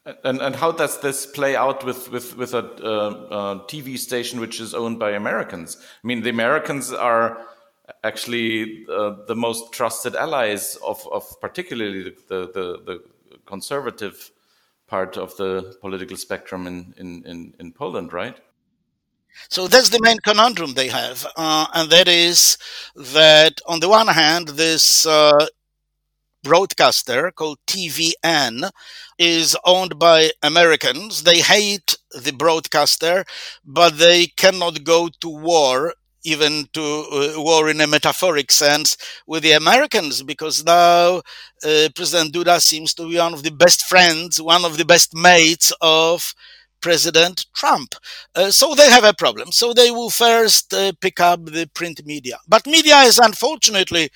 And, 0.06 0.42
and 0.42 0.56
how 0.56 0.72
does 0.72 1.00
this 1.00 1.26
play 1.26 1.56
out 1.56 1.86
with, 1.86 2.12
with, 2.12 2.36
with 2.36 2.54
a 2.54 2.60
uh, 2.60 2.90
uh, 2.90 3.68
TV 3.68 3.98
station 3.98 4.42
which 4.42 4.60
is 4.60 4.74
owned 4.74 5.00
by 5.00 5.12
Americans? 5.12 5.78
I 5.80 6.08
mean, 6.08 6.22
the 6.24 6.30
Americans 6.30 6.92
are 6.92 7.46
actually 8.04 8.86
uh, 8.90 9.16
the 9.28 9.36
most 9.36 9.72
trusted 9.72 10.16
allies 10.16 10.78
of, 10.86 11.08
of 11.12 11.24
particularly 11.40 12.16
the, 12.28 12.48
the, 12.54 12.82
the, 12.86 13.04
conservative 13.46 14.32
part 14.88 15.18
of 15.18 15.36
the 15.36 15.76
political 15.82 16.16
spectrum 16.16 16.66
in, 16.66 16.94
in, 16.98 17.24
in, 17.26 17.54
in 17.60 17.74
Poland, 17.74 18.14
right? 18.14 18.40
So 19.50 19.68
that's 19.68 19.90
the 19.90 20.00
main 20.02 20.18
conundrum 20.20 20.76
they 20.76 20.88
have, 20.88 21.26
uh, 21.36 21.66
and 21.74 21.90
that 21.90 22.08
is 22.08 22.58
that 22.96 23.60
on 23.66 23.82
the 23.82 23.90
one 23.90 24.08
hand, 24.08 24.50
this 24.50 25.06
uh, 25.06 25.48
broadcaster 26.44 27.32
called 27.32 27.60
TVN 27.68 28.70
is 29.18 29.56
owned 29.66 29.98
by 30.00 30.32
Americans. 30.42 31.24
They 31.24 31.40
hate 31.42 31.98
the 32.12 32.32
broadcaster, 32.32 33.26
but 33.66 33.98
they 33.98 34.28
cannot 34.28 34.84
go 34.84 35.10
to 35.22 35.30
war 35.30 35.94
even 36.26 36.68
to 36.72 36.82
uh, 36.82 37.34
war 37.42 37.70
in 37.70 37.82
a 37.82 37.88
metaphoric 37.88 38.50
sense 38.52 38.96
with 39.28 39.44
the 39.44 39.52
Americans 39.52 40.24
because 40.24 40.64
now 40.64 41.18
uh, 41.66 41.90
President 41.96 42.34
Duda 42.34 42.62
seems 42.62 42.94
to 42.94 43.10
be 43.10 43.18
one 43.18 43.34
of 43.34 43.44
the 43.44 43.52
best 43.52 43.84
friends, 43.84 44.42
one 44.42 44.64
of 44.64 44.78
the 44.78 44.86
best 44.86 45.14
mates 45.14 45.74
of 45.82 46.34
President 46.84 47.48
Trump. 47.56 47.96
Uh, 48.36 48.52
so 48.52 48.76
they 48.76 48.90
have 48.92 49.06
a 49.06 49.14
problem. 49.14 49.52
So 49.52 49.74
they 49.74 49.90
will 49.90 50.12
first 50.12 50.74
uh, 50.74 50.92
pick 51.02 51.20
up 51.20 51.46
the 51.46 51.68
print 51.74 52.06
media. 52.06 52.38
But 52.48 52.68
media 52.68 52.98
is 53.02 53.18
unfortunately, 53.18 54.10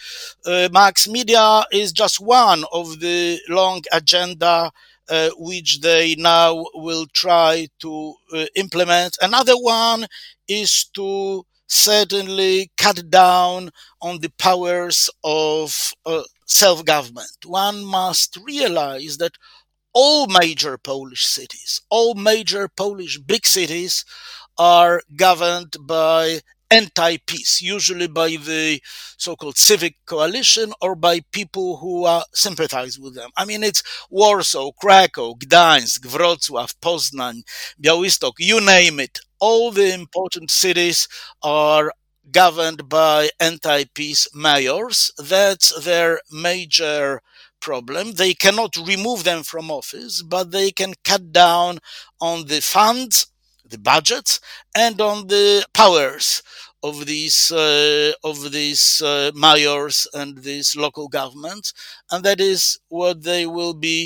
uh, 0.46 0.70
Max, 0.72 1.08
media 1.08 1.64
is 1.72 1.92
just 1.92 2.20
one 2.20 2.64
of 2.72 3.00
the 3.00 3.40
long 3.50 3.82
agenda 3.92 4.72
uh, 5.10 5.30
which 5.38 5.80
they 5.82 6.16
now 6.18 6.66
will 6.74 7.06
try 7.14 7.68
to 7.80 8.14
uh, 8.34 8.46
implement. 8.56 9.18
Another 9.22 9.56
one 9.56 10.06
is 10.48 10.86
to 10.96 11.46
certainly 11.68 12.72
cut 12.78 13.10
down 13.10 13.70
on 14.02 14.20
the 14.20 14.30
powers 14.38 15.10
of 15.24 15.94
uh, 16.06 16.24
self 16.46 16.84
government. 16.86 17.38
One 17.46 17.84
must 17.84 18.38
realize 18.46 19.18
that 19.18 19.34
all 20.00 20.28
major 20.28 20.78
Polish 20.78 21.26
cities, 21.26 21.82
all 21.90 22.14
major 22.14 22.68
Polish 22.68 23.18
big 23.18 23.48
cities 23.48 24.06
are 24.56 25.02
governed 25.16 25.74
by 25.82 26.42
anti-PiS, 26.70 27.64
usually 27.64 28.06
by 28.06 28.30
the 28.30 28.80
so-called 29.18 29.58
civic 29.58 29.96
coalition 30.06 30.72
or 30.82 30.94
by 30.94 31.22
people 31.32 31.78
who 31.78 32.06
uh, 32.06 32.22
sympathize 32.32 33.00
with 33.00 33.16
them. 33.16 33.32
I 33.36 33.46
mean, 33.46 33.64
it's 33.64 33.82
Warsaw, 34.12 34.70
Krakow, 34.80 35.34
Gdańsk, 35.34 36.02
Wrocław, 36.06 36.76
Poznań, 36.80 37.42
Białystok, 37.82 38.34
you 38.38 38.62
name 38.62 39.00
it. 39.00 39.20
All 39.40 39.72
the 39.72 39.92
important 39.96 40.52
cities 40.52 41.08
are 41.42 41.92
governed 42.32 42.88
by 42.88 43.30
anti-PiS 43.40 44.28
mayors. 44.36 45.12
That's 45.18 45.74
their 45.84 46.20
major 46.32 47.22
problem. 47.70 48.04
They 48.22 48.34
cannot 48.46 48.74
remove 48.94 49.20
them 49.24 49.42
from 49.52 49.72
office, 49.82 50.16
but 50.36 50.46
they 50.52 50.70
can 50.80 50.94
cut 51.12 51.24
down 51.46 51.72
on 52.30 52.38
the 52.52 52.62
funds, 52.76 53.16
the 53.74 53.78
budgets, 53.92 54.34
and 54.86 54.96
on 55.12 55.18
the 55.28 55.66
powers 55.82 56.28
of 56.90 56.96
these 57.12 57.40
uh, 57.52 58.12
of 58.24 58.38
these 58.58 58.84
uh, 59.02 59.32
mayors 59.46 59.98
and 60.20 60.32
these 60.50 60.70
local 60.86 61.08
governments, 61.20 61.68
and 62.12 62.22
that 62.28 62.40
is 62.52 62.62
what 63.00 63.16
they 63.30 63.44
will 63.58 63.76
be 63.90 64.00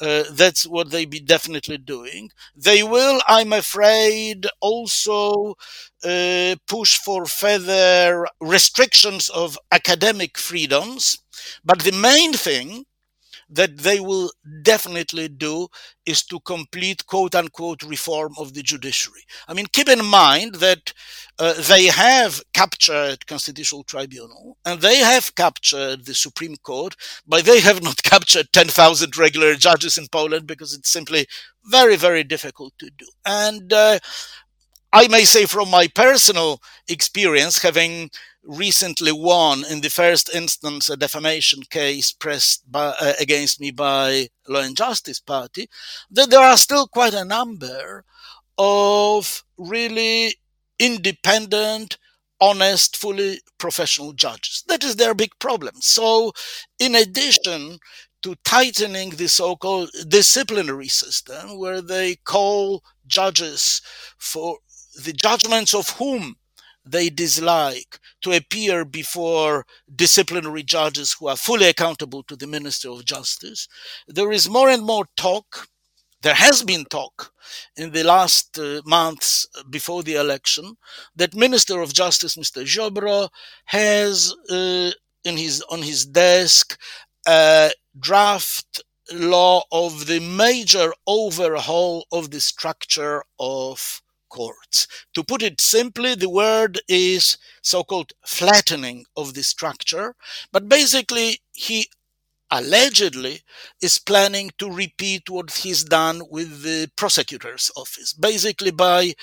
Uh, 0.00 0.22
that's 0.30 0.64
what 0.64 0.90
they 0.90 1.04
be 1.04 1.18
definitely 1.18 1.76
doing. 1.78 2.30
They 2.54 2.84
will, 2.84 3.20
I'm 3.26 3.52
afraid, 3.52 4.46
also 4.60 5.56
uh, 6.04 6.54
push 6.68 6.96
for 6.98 7.26
further 7.26 8.26
restrictions 8.40 9.28
of 9.28 9.58
academic 9.72 10.38
freedoms. 10.38 11.18
But 11.64 11.80
the 11.80 11.90
main 11.92 12.32
thing 12.32 12.84
that 13.50 13.78
they 13.78 14.00
will 14.00 14.30
definitely 14.62 15.28
do 15.28 15.68
is 16.04 16.22
to 16.24 16.40
complete 16.40 17.06
quote 17.06 17.34
unquote 17.34 17.82
reform 17.82 18.34
of 18.38 18.54
the 18.54 18.62
judiciary. 18.62 19.22
I 19.46 19.54
mean, 19.54 19.66
keep 19.72 19.88
in 19.88 20.04
mind 20.04 20.56
that 20.56 20.92
uh, 21.38 21.54
they 21.54 21.86
have 21.86 22.42
captured 22.52 23.26
constitutional 23.26 23.84
tribunal 23.84 24.58
and 24.64 24.80
they 24.80 24.96
have 24.96 25.34
captured 25.34 26.04
the 26.04 26.14
Supreme 26.14 26.56
Court, 26.56 26.94
but 27.26 27.44
they 27.44 27.60
have 27.60 27.82
not 27.82 28.02
captured 28.02 28.52
10,000 28.52 29.16
regular 29.16 29.54
judges 29.54 29.96
in 29.96 30.08
Poland 30.08 30.46
because 30.46 30.74
it's 30.74 30.90
simply 30.90 31.26
very, 31.64 31.96
very 31.96 32.24
difficult 32.24 32.72
to 32.78 32.90
do. 32.96 33.06
And 33.26 33.72
uh, 33.72 33.98
I 34.92 35.08
may 35.08 35.24
say 35.24 35.44
from 35.44 35.70
my 35.70 35.86
personal 35.88 36.62
experience, 36.88 37.62
having 37.62 38.10
recently 38.44 39.12
won 39.12 39.64
in 39.64 39.80
the 39.80 39.90
first 39.90 40.34
instance 40.34 40.88
a 40.88 40.96
defamation 40.96 41.62
case 41.70 42.12
pressed 42.12 42.70
by, 42.70 42.94
uh, 43.00 43.12
against 43.20 43.60
me 43.60 43.70
by 43.70 44.28
Law 44.46 44.60
and 44.60 44.76
Justice 44.76 45.20
Party, 45.20 45.68
that 46.10 46.30
there 46.30 46.40
are 46.40 46.56
still 46.56 46.86
quite 46.86 47.14
a 47.14 47.24
number 47.24 48.04
of 48.56 49.44
really 49.56 50.34
independent, 50.78 51.98
honest, 52.40 52.96
fully 52.96 53.40
professional 53.58 54.12
judges. 54.12 54.64
That 54.68 54.84
is 54.84 54.96
their 54.96 55.14
big 55.14 55.30
problem. 55.38 55.74
So, 55.80 56.32
in 56.78 56.94
addition 56.94 57.78
to 58.22 58.34
tightening 58.44 59.10
the 59.10 59.28
so-called 59.28 59.90
disciplinary 60.08 60.88
system, 60.88 61.58
where 61.58 61.80
they 61.80 62.16
call 62.16 62.82
judges 63.06 63.80
for 64.18 64.58
the 65.04 65.12
judgments 65.12 65.74
of 65.74 65.90
whom 65.90 66.36
they 66.90 67.10
dislike 67.10 67.98
to 68.22 68.32
appear 68.32 68.84
before 68.84 69.66
disciplinary 69.94 70.62
judges 70.62 71.14
who 71.14 71.28
are 71.28 71.36
fully 71.36 71.66
accountable 71.68 72.22
to 72.24 72.36
the 72.36 72.46
Minister 72.46 72.90
of 72.90 73.04
Justice. 73.04 73.68
There 74.06 74.32
is 74.32 74.48
more 74.48 74.68
and 74.68 74.84
more 74.84 75.06
talk. 75.16 75.68
There 76.22 76.34
has 76.34 76.62
been 76.62 76.84
talk 76.84 77.32
in 77.76 77.92
the 77.92 78.02
last 78.02 78.58
uh, 78.58 78.82
months 78.84 79.46
before 79.70 80.02
the 80.02 80.16
election 80.16 80.76
that 81.14 81.34
Minister 81.34 81.80
of 81.80 81.92
Justice, 81.92 82.36
Mr. 82.36 82.62
Ziobro, 82.62 83.28
has 83.66 84.34
uh, 84.50 84.90
in 85.24 85.36
his 85.36 85.62
on 85.70 85.82
his 85.82 86.06
desk 86.06 86.78
a 87.26 87.70
draft 87.98 88.82
law 89.12 89.62
of 89.72 90.06
the 90.06 90.20
major 90.20 90.92
overhaul 91.06 92.06
of 92.12 92.30
the 92.30 92.40
structure 92.40 93.22
of 93.38 94.02
courts. 94.28 94.86
To 95.14 95.24
put 95.24 95.42
it 95.42 95.60
simply, 95.60 96.14
the 96.14 96.28
word 96.28 96.80
is 96.88 97.38
so 97.62 97.84
called 97.84 98.12
flattening 98.26 99.04
of 99.16 99.34
the 99.34 99.42
structure, 99.42 100.14
but 100.52 100.68
basically, 100.68 101.40
he 101.52 101.88
allegedly 102.50 103.42
is 103.82 103.98
planning 103.98 104.50
to 104.58 104.70
repeat 104.70 105.28
what 105.28 105.50
he's 105.50 105.84
done 105.84 106.22
with 106.30 106.62
the 106.62 106.90
prosecutor's 106.96 107.70
office, 107.76 108.12
basically 108.12 108.70
by 108.70 109.14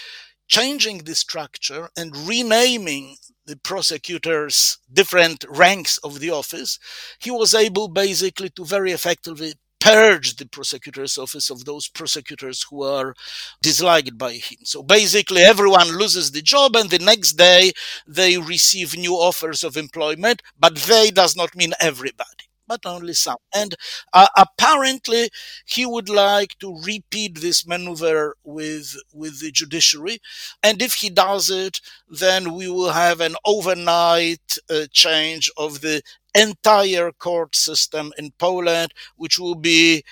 changing 0.48 1.00
the 1.00 1.16
structure 1.16 1.90
and 1.98 2.16
renaming 2.28 3.18
the 3.46 3.58
prosecutor's 3.58 4.78
different 4.92 5.46
ranks 5.50 5.98
of 6.00 6.20
the 6.20 6.30
office, 6.30 6.80
he 7.20 7.32
was 7.32 7.54
able 7.54 7.88
basically 7.88 8.50
to 8.50 8.66
very 8.66 8.92
effectively 8.92 9.54
purge 9.86 10.36
the 10.38 10.48
prosecutor's 10.48 11.18
office 11.18 11.50
of 11.50 11.66
those 11.66 11.88
prosecutors 11.88 12.66
who 12.70 12.84
are 12.84 13.14
disliked 13.62 14.18
by 14.18 14.34
him. 14.34 14.60
So 14.64 14.82
basically, 14.84 15.42
everyone 15.44 15.90
loses 15.98 16.32
the 16.32 16.42
job, 16.42 16.76
and 16.76 16.90
the 16.90 17.00
next 17.00 17.34
day 17.34 17.72
they 18.08 18.38
receive 18.38 18.98
new 18.98 19.14
offers 19.14 19.64
of 19.64 19.78
employment, 19.78 20.42
but 20.60 20.76
they 20.76 21.12
does 21.12 21.36
not 21.36 21.56
mean 21.56 21.74
everybody 21.80 22.46
but 22.68 22.84
only 22.84 23.14
some. 23.14 23.38
And 23.54 23.76
uh, 24.12 24.26
apparently, 24.36 25.30
he 25.68 25.86
would 25.86 26.10
like 26.10 26.58
to 26.62 26.82
repeat 26.84 27.36
this 27.42 27.68
maneuver 27.68 28.36
with 28.44 28.96
with 29.14 29.40
the 29.40 29.52
judiciary. 29.52 30.18
And 30.64 30.82
if 30.82 30.96
he 30.96 31.12
does 31.12 31.52
it, 31.52 31.80
then 32.10 32.54
we 32.56 32.68
will 32.68 32.92
have 32.92 33.22
an 33.22 33.36
overnight 33.46 34.58
uh, 34.70 34.88
change 34.92 35.52
of 35.58 35.82
the 35.82 36.02
entire 36.36 37.12
court 37.14 37.56
system 37.56 38.14
in 38.18 38.32
Poland, 38.38 38.94
which 39.18 39.40
will 39.40 39.56
be 39.56 40.04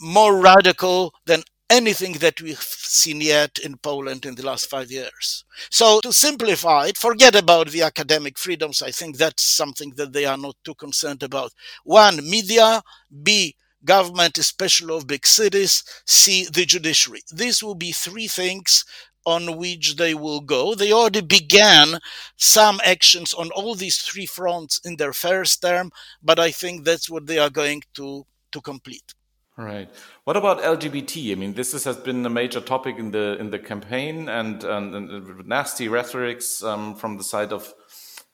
more 0.00 0.40
radical 0.40 1.14
than 1.26 1.42
anything 1.70 2.12
that 2.14 2.40
we've 2.40 2.60
seen 2.60 3.20
yet 3.20 3.58
in 3.58 3.76
Poland 3.78 4.26
in 4.26 4.34
the 4.34 4.44
last 4.44 4.68
five 4.68 4.90
years. 4.90 5.44
So, 5.70 6.00
to 6.02 6.12
simplify 6.12 6.88
it, 6.88 6.98
forget 6.98 7.34
about 7.34 7.68
the 7.68 7.82
academic 7.82 8.38
freedoms. 8.38 8.82
I 8.82 8.90
think 8.90 9.16
that's 9.16 9.42
something 9.44 9.90
that 9.96 10.12
they 10.12 10.26
are 10.26 10.36
not 10.36 10.56
too 10.64 10.74
concerned 10.74 11.22
about. 11.22 11.52
One, 11.84 12.16
media. 12.28 12.82
B, 13.22 13.56
government, 13.84 14.38
especially 14.38 14.94
of 14.94 15.06
big 15.06 15.26
cities. 15.26 15.84
C, 16.06 16.46
the 16.52 16.66
judiciary. 16.66 17.22
These 17.32 17.62
will 17.62 17.74
be 17.74 17.92
three 17.92 18.28
things 18.28 18.84
on 19.24 19.56
which 19.56 19.96
they 19.96 20.14
will 20.14 20.40
go. 20.40 20.74
They 20.74 20.92
already 20.92 21.20
began 21.20 21.98
some 22.36 22.80
actions 22.84 23.34
on 23.34 23.50
all 23.50 23.74
these 23.74 23.98
three 23.98 24.26
fronts 24.26 24.80
in 24.84 24.96
their 24.96 25.12
first 25.12 25.62
term, 25.62 25.90
but 26.22 26.38
I 26.38 26.50
think 26.50 26.84
that's 26.84 27.08
what 27.08 27.26
they 27.26 27.38
are 27.38 27.50
going 27.50 27.82
to, 27.94 28.26
to 28.52 28.60
complete. 28.60 29.14
Right. 29.56 29.88
What 30.24 30.36
about 30.36 30.62
LGBT? 30.62 31.32
I 31.32 31.34
mean, 31.36 31.54
this 31.54 31.74
is, 31.74 31.84
has 31.84 31.96
been 31.96 32.26
a 32.26 32.30
major 32.30 32.60
topic 32.60 32.98
in 32.98 33.12
the 33.12 33.36
in 33.38 33.50
the 33.50 33.58
campaign, 33.60 34.28
and, 34.28 34.64
and, 34.64 34.94
and 34.94 35.46
nasty 35.46 35.86
rhetorics 35.86 36.60
um, 36.64 36.96
from 36.96 37.18
the 37.18 37.22
side 37.22 37.52
of 37.52 37.72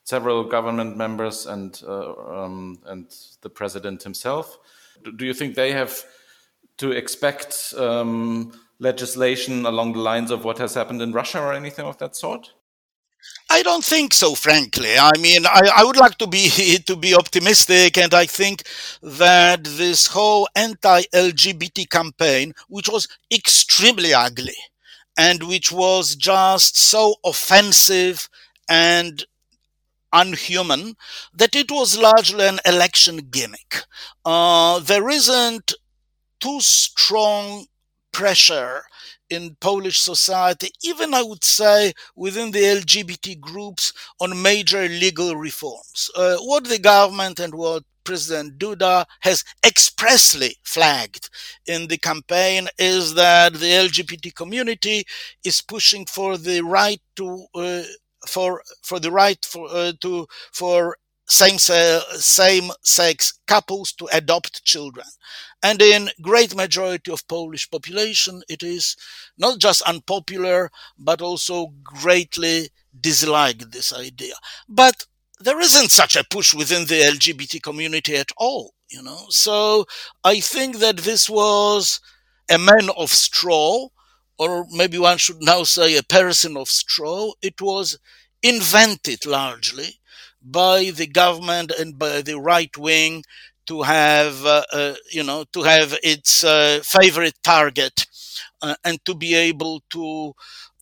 several 0.05 0.45
government 0.45 0.97
members 0.97 1.47
and 1.47 1.83
uh, 1.87 2.15
um, 2.15 2.79
and 2.87 3.15
the 3.43 3.51
president 3.51 4.03
himself. 4.03 4.59
Do 5.17 5.27
you 5.27 5.35
think 5.35 5.57
they 5.57 5.73
have 5.73 6.03
to 6.79 6.93
expect 6.93 7.75
um, 7.77 8.53
legislation 8.81 9.65
along 9.67 9.93
the 9.93 10.01
lines 10.01 10.31
of 10.31 10.45
what 10.45 10.59
has 10.59 10.75
happened 10.75 11.01
in 11.03 11.13
Russia 11.13 11.41
or 11.41 11.53
anything 11.53 11.87
of 11.87 11.99
that 11.99 12.17
sort? 12.17 12.53
I 13.51 13.63
don't 13.63 13.85
think 13.85 14.15
so, 14.15 14.35
frankly. 14.35 14.97
I 14.99 15.13
mean, 15.19 15.45
I, 15.45 15.71
I 15.77 15.85
would 15.85 15.97
like 15.97 16.17
to 16.19 16.27
be 16.27 16.79
to 16.87 16.97
be 16.97 17.15
optimistic, 17.15 17.99
and 17.99 18.15
I 18.15 18.27
think 18.27 18.63
that 19.03 19.65
this 19.65 20.09
whole 20.09 20.49
anti-LGBT 20.57 21.89
campaign, 21.91 22.55
which 22.69 22.89
was 22.89 23.07
extremely 23.33 24.15
ugly, 24.15 24.57
and 25.19 25.43
which 25.43 25.71
was 25.71 26.17
just 26.17 26.79
so 26.79 27.17
offensive 27.25 28.29
and 28.69 29.25
unhuman, 30.13 30.97
that 31.35 31.55
it 31.55 31.71
was 31.71 31.99
largely 31.99 32.47
an 32.47 32.59
election 32.65 33.19
gimmick. 33.31 33.85
Uh, 34.25 34.79
there 34.81 35.09
isn't 35.09 35.75
too 36.41 36.61
strong 36.61 37.67
pressure 38.13 38.83
in 39.29 39.57
Polish 39.61 40.01
society, 40.01 40.71
even 40.83 41.15
I 41.15 41.23
would 41.23 41.45
say 41.45 41.93
within 42.17 42.51
the 42.51 42.61
LGBT 42.61 43.41
groups, 43.41 43.93
on 44.21 44.41
major 44.43 44.89
legal 44.89 45.37
reforms. 45.37 46.11
Uh, 46.17 46.37
what 46.39 46.65
the 46.65 46.79
government 46.79 47.39
and 47.39 47.55
what 47.55 47.85
President 48.05 48.59
Duda 48.59 49.05
has 49.21 49.45
expressly 49.65 50.57
flagged 50.65 51.29
in 51.67 51.87
the 51.87 51.99
campaign 51.99 52.67
is 52.79 53.15
that 53.15 53.53
the 53.53 53.67
LGBT 53.67 54.35
community 54.35 55.05
is 55.45 55.61
pushing 55.61 56.07
for 56.07 56.37
the 56.37 56.61
right 56.63 57.01
to 57.17 57.47
uh, 57.55 57.83
for 58.27 58.63
for 58.83 58.99
the 59.01 59.11
right 59.11 59.43
for 59.45 59.69
uh, 59.71 59.93
to 60.01 60.27
for 60.53 60.97
same 61.31 61.59
same 61.59 62.71
sex 62.83 63.35
couples 63.47 63.93
to 63.93 64.09
adopt 64.13 64.65
children. 64.65 65.07
And 65.63 65.81
in 65.83 66.11
great 66.23 66.55
majority 66.57 67.11
of 67.13 67.27
polish 67.29 67.71
population 67.71 68.43
it 68.49 68.63
is 68.63 68.97
not 69.39 69.59
just 69.59 69.83
unpopular 69.83 70.71
but 70.99 71.21
also 71.23 71.69
greatly 71.83 72.71
disliked 73.01 73.73
this 73.73 73.93
idea. 73.93 74.35
But 74.69 75.07
there 75.39 75.61
isn't 75.61 75.91
such 75.91 76.17
a 76.17 76.25
push 76.25 76.53
within 76.55 76.87
the 76.87 77.01
lgbt 77.01 77.63
community 77.63 78.17
at 78.17 78.31
all 78.37 78.75
you 78.91 79.03
know? 79.03 79.27
So 79.31 79.87
i 80.25 80.41
think 80.41 80.79
that 80.79 80.99
this 80.99 81.31
was 81.31 82.01
a 82.51 82.59
man 82.59 82.91
of 82.97 83.11
straw 83.11 83.89
or 84.39 84.67
maybe 84.71 84.99
one 84.99 85.19
should 85.19 85.43
now 85.43 85.63
say 85.65 85.97
a 85.97 86.03
person 86.03 86.57
of 86.57 86.69
straw. 86.69 87.33
It 87.43 87.61
was 87.61 87.99
invented 88.43 89.27
largely 89.27 90.00
by 90.43 90.91
the 90.91 91.07
government 91.07 91.73
and 91.79 91.99
by 91.99 92.23
the 92.23 92.39
right 92.41 92.77
wing 92.77 93.25
to 93.67 93.83
have, 93.83 94.45
uh, 94.45 94.65
uh, 94.73 94.95
you 95.11 95.23
know, 95.23 95.45
to 95.53 95.63
have 95.63 95.97
its 96.03 96.43
uh, 96.43 96.81
favorite 96.85 97.39
target 97.43 98.07
uh, 98.63 98.75
and 98.85 99.05
to 99.05 99.15
be 99.15 99.35
able 99.35 99.83
to 99.91 100.35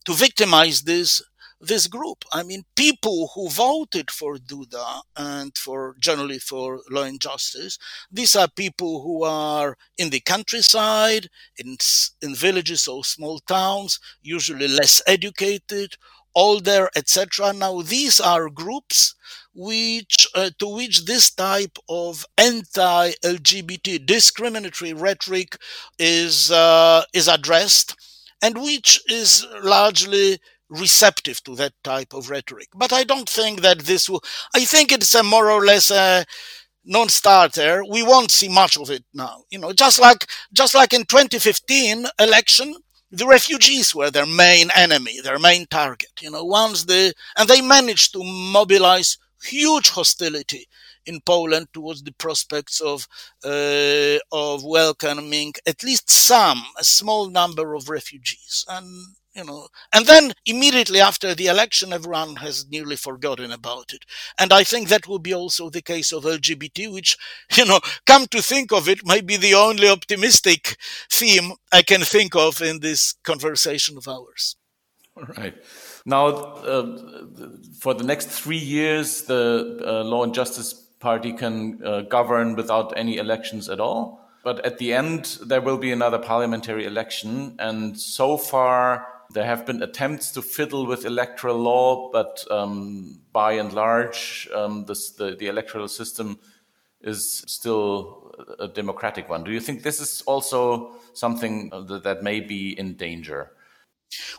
to 0.05 0.15
victimize 0.15 0.83
this 0.83 1.23
this 1.61 1.89
group. 1.89 2.25
I 2.33 2.45
mean, 2.45 2.65
people 2.77 3.33
who 3.35 3.49
voted 3.51 4.13
for 4.13 4.37
Duda 4.37 5.03
and 5.17 5.57
for 5.59 5.97
generally 5.99 6.39
for 6.39 6.81
law 6.89 7.03
and 7.03 7.21
justice, 7.21 7.79
these 8.13 8.37
are 8.37 8.49
people 8.49 9.03
who 9.03 9.25
are 9.25 9.77
in 9.97 10.11
the 10.11 10.21
countryside, 10.21 11.29
in, 11.57 11.77
in 12.23 12.35
villages 12.37 12.87
or 12.87 13.05
small 13.05 13.41
towns, 13.41 13.99
usually 14.23 14.69
less 14.69 15.03
educated, 15.07 15.97
older, 16.35 16.89
etc. 16.95 17.53
Now, 17.53 17.83
these 17.83 18.21
are 18.21 18.49
groups 18.49 19.17
which 19.59 20.29
uh, 20.37 20.51
to 20.61 20.69
which 20.69 21.05
this 21.07 21.31
type 21.31 21.79
of 21.89 22.25
anti-LGBT 22.39 23.99
discriminatory 23.99 24.93
rhetoric 24.93 25.57
is 25.99 26.51
uh, 26.53 27.03
is 27.13 27.29
addressed, 27.29 27.97
and 28.43 28.63
which 28.63 29.03
is 29.11 29.45
largely 29.63 30.39
receptive 30.71 31.43
to 31.45 31.57
that 31.57 31.73
type 31.83 32.15
of 32.15 32.31
rhetoric. 32.31 32.69
But 32.75 32.93
I 32.93 33.05
don't 33.05 33.29
think 33.29 33.63
that 33.63 33.81
this 33.81 34.09
will. 34.09 34.23
I 34.55 34.65
think 34.65 34.93
it's 34.93 35.15
a 35.15 35.25
more 35.25 35.51
or 35.51 35.65
less 35.65 35.91
a 35.91 36.25
non-starter. 36.85 37.85
We 37.85 38.03
won't 38.03 38.31
see 38.31 38.49
much 38.49 38.77
of 38.79 38.91
it 38.91 39.05
now. 39.13 39.45
You 39.51 39.59
know, 39.59 39.73
just 39.73 40.01
like 40.01 40.27
just 40.53 40.75
like 40.75 40.93
in 40.93 41.05
2015 41.05 42.07
election, 42.21 42.75
the 43.11 43.27
refugees 43.27 43.95
were 43.95 44.11
their 44.11 44.27
main 44.27 44.69
enemy, 44.75 45.21
their 45.21 45.39
main 45.39 45.67
target. 45.67 46.11
You 46.21 46.31
know, 46.31 46.45
once 46.45 46.85
the 46.85 47.13
and 47.37 47.49
they 47.49 47.61
managed 47.61 48.13
to 48.15 48.23
mobilize 48.25 49.19
huge 49.43 49.91
hostility 49.91 50.67
in 51.07 51.21
Poland 51.21 51.69
towards 51.73 52.03
the 52.03 52.13
prospects 52.13 52.81
of 52.81 53.07
uh, 53.45 54.19
of 54.33 54.65
welcoming 54.65 55.55
at 55.67 55.83
least 55.83 56.11
some, 56.11 56.63
a 56.79 56.85
small 56.85 57.29
number 57.31 57.75
of 57.75 57.89
refugees, 57.89 58.65
and 58.69 59.15
you 59.35 59.45
know, 59.45 59.69
and 59.95 60.05
then 60.07 60.33
immediately 60.47 61.01
after 61.01 61.35
the 61.35 61.47
election, 61.47 61.93
everyone 61.93 62.37
has 62.37 62.67
nearly 62.69 62.97
forgotten 62.97 63.53
about 63.53 63.93
it. 63.93 64.05
And 64.37 64.53
I 64.53 64.65
think 64.65 64.89
that 64.89 65.07
will 65.07 65.21
be 65.21 65.33
also 65.33 65.71
the 65.71 65.83
case 65.83 66.13
of 66.13 66.25
LGBT, 66.25 66.89
which, 66.89 67.17
you 67.57 67.65
know, 67.65 67.81
come 68.05 68.27
to 68.29 68.43
think 68.43 68.73
of 68.73 68.89
it, 68.89 69.07
might 69.07 69.27
be 69.27 69.37
the 69.37 69.55
only 69.55 69.89
optimistic 69.89 70.77
theme 71.11 71.53
I 71.73 71.83
can 71.83 72.01
think 72.01 72.35
of 72.35 72.61
in 72.61 72.81
this 72.81 73.15
conversation 73.23 73.97
of 73.97 74.09
ours. 74.09 74.57
Right. 75.37 75.55
Now, 76.05 76.27
uh, 76.27 76.99
for 77.81 77.95
the 77.95 78.05
next 78.05 78.29
three 78.29 78.59
years, 78.59 79.23
the 79.23 79.83
uh, 79.85 80.05
Law 80.05 80.25
and 80.25 80.35
Justice 80.35 80.73
Party 81.01 81.33
can 81.33 81.83
uh, 81.85 82.03
govern 82.03 82.57
without 82.57 82.93
any 82.97 83.19
elections 83.19 83.69
at 83.69 83.81
all. 83.81 84.29
But 84.45 84.65
at 84.65 84.79
the 84.79 84.95
end, 84.95 85.39
there 85.45 85.61
will 85.61 85.79
be 85.79 85.93
another 85.93 86.19
parliamentary 86.19 86.87
election. 86.87 87.57
And 87.59 87.99
so 87.99 88.37
far, 88.37 89.07
there 89.31 89.45
have 89.45 89.67
been 89.67 89.83
attempts 89.83 90.33
to 90.33 90.43
fiddle 90.43 90.87
with 90.87 91.05
electoral 91.05 91.59
law, 91.59 92.11
but 92.13 92.45
um, 92.51 93.21
by 93.33 93.53
and 93.53 93.73
large, 93.73 94.49
um, 94.55 94.85
this, 94.87 95.11
the, 95.11 95.37
the 95.37 95.49
electoral 95.49 95.89
system 95.89 96.39
is 97.03 97.45
still 97.47 98.35
a 98.59 98.69
democratic 98.69 99.29
one. 99.29 99.45
Do 99.45 99.53
you 99.53 99.61
think 99.61 99.83
this 99.83 100.01
is 100.01 100.23
also 100.23 100.93
something 101.13 101.71
that, 101.71 102.03
that 102.05 102.23
may 102.23 102.41
be 102.41 102.79
in 102.79 102.95
danger? 102.95 103.53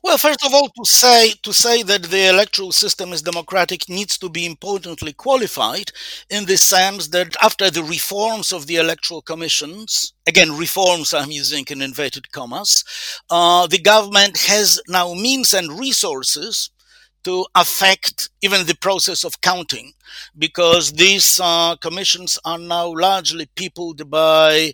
Well, 0.04 0.18
first 0.18 0.44
of 0.46 0.54
all, 0.54 0.68
to 0.70 0.86
say 0.86 1.34
to 1.44 1.54
say 1.54 1.84
that 1.84 2.04
the 2.04 2.28
electoral 2.30 2.72
system 2.72 3.14
is 3.14 3.22
democratic 3.22 3.88
needs 3.88 4.18
to 4.18 4.30
be 4.30 4.46
importantly 4.46 5.14
qualified 5.14 5.92
in 6.30 6.46
the 6.46 6.58
sense 6.58 7.08
that 7.10 7.36
after 7.42 7.70
the 7.70 7.84
reforms 7.84 8.52
of 8.52 8.68
the 8.68 8.78
electoral 8.78 9.22
commissions, 9.22 10.14
again 10.28 10.56
reforms 10.58 11.14
I'm 11.14 11.32
using 11.32 11.66
in 11.70 11.82
inverted 11.82 12.32
commas, 12.32 12.84
uh, 13.30 13.68
the 13.68 13.80
government 13.80 14.38
has 14.48 14.82
now 14.88 15.14
means 15.14 15.54
and 15.54 15.80
resources 15.80 16.72
to 17.24 17.46
affect 17.56 18.30
even 18.42 18.66
the 18.66 18.76
process 18.76 19.24
of 19.24 19.42
counting 19.42 19.94
because 20.38 20.94
these 20.94 21.40
uh, 21.44 21.76
commissions 21.78 22.40
are 22.46 22.58
now 22.60 22.88
largely 22.94 23.48
peopled 23.56 24.10
by 24.10 24.74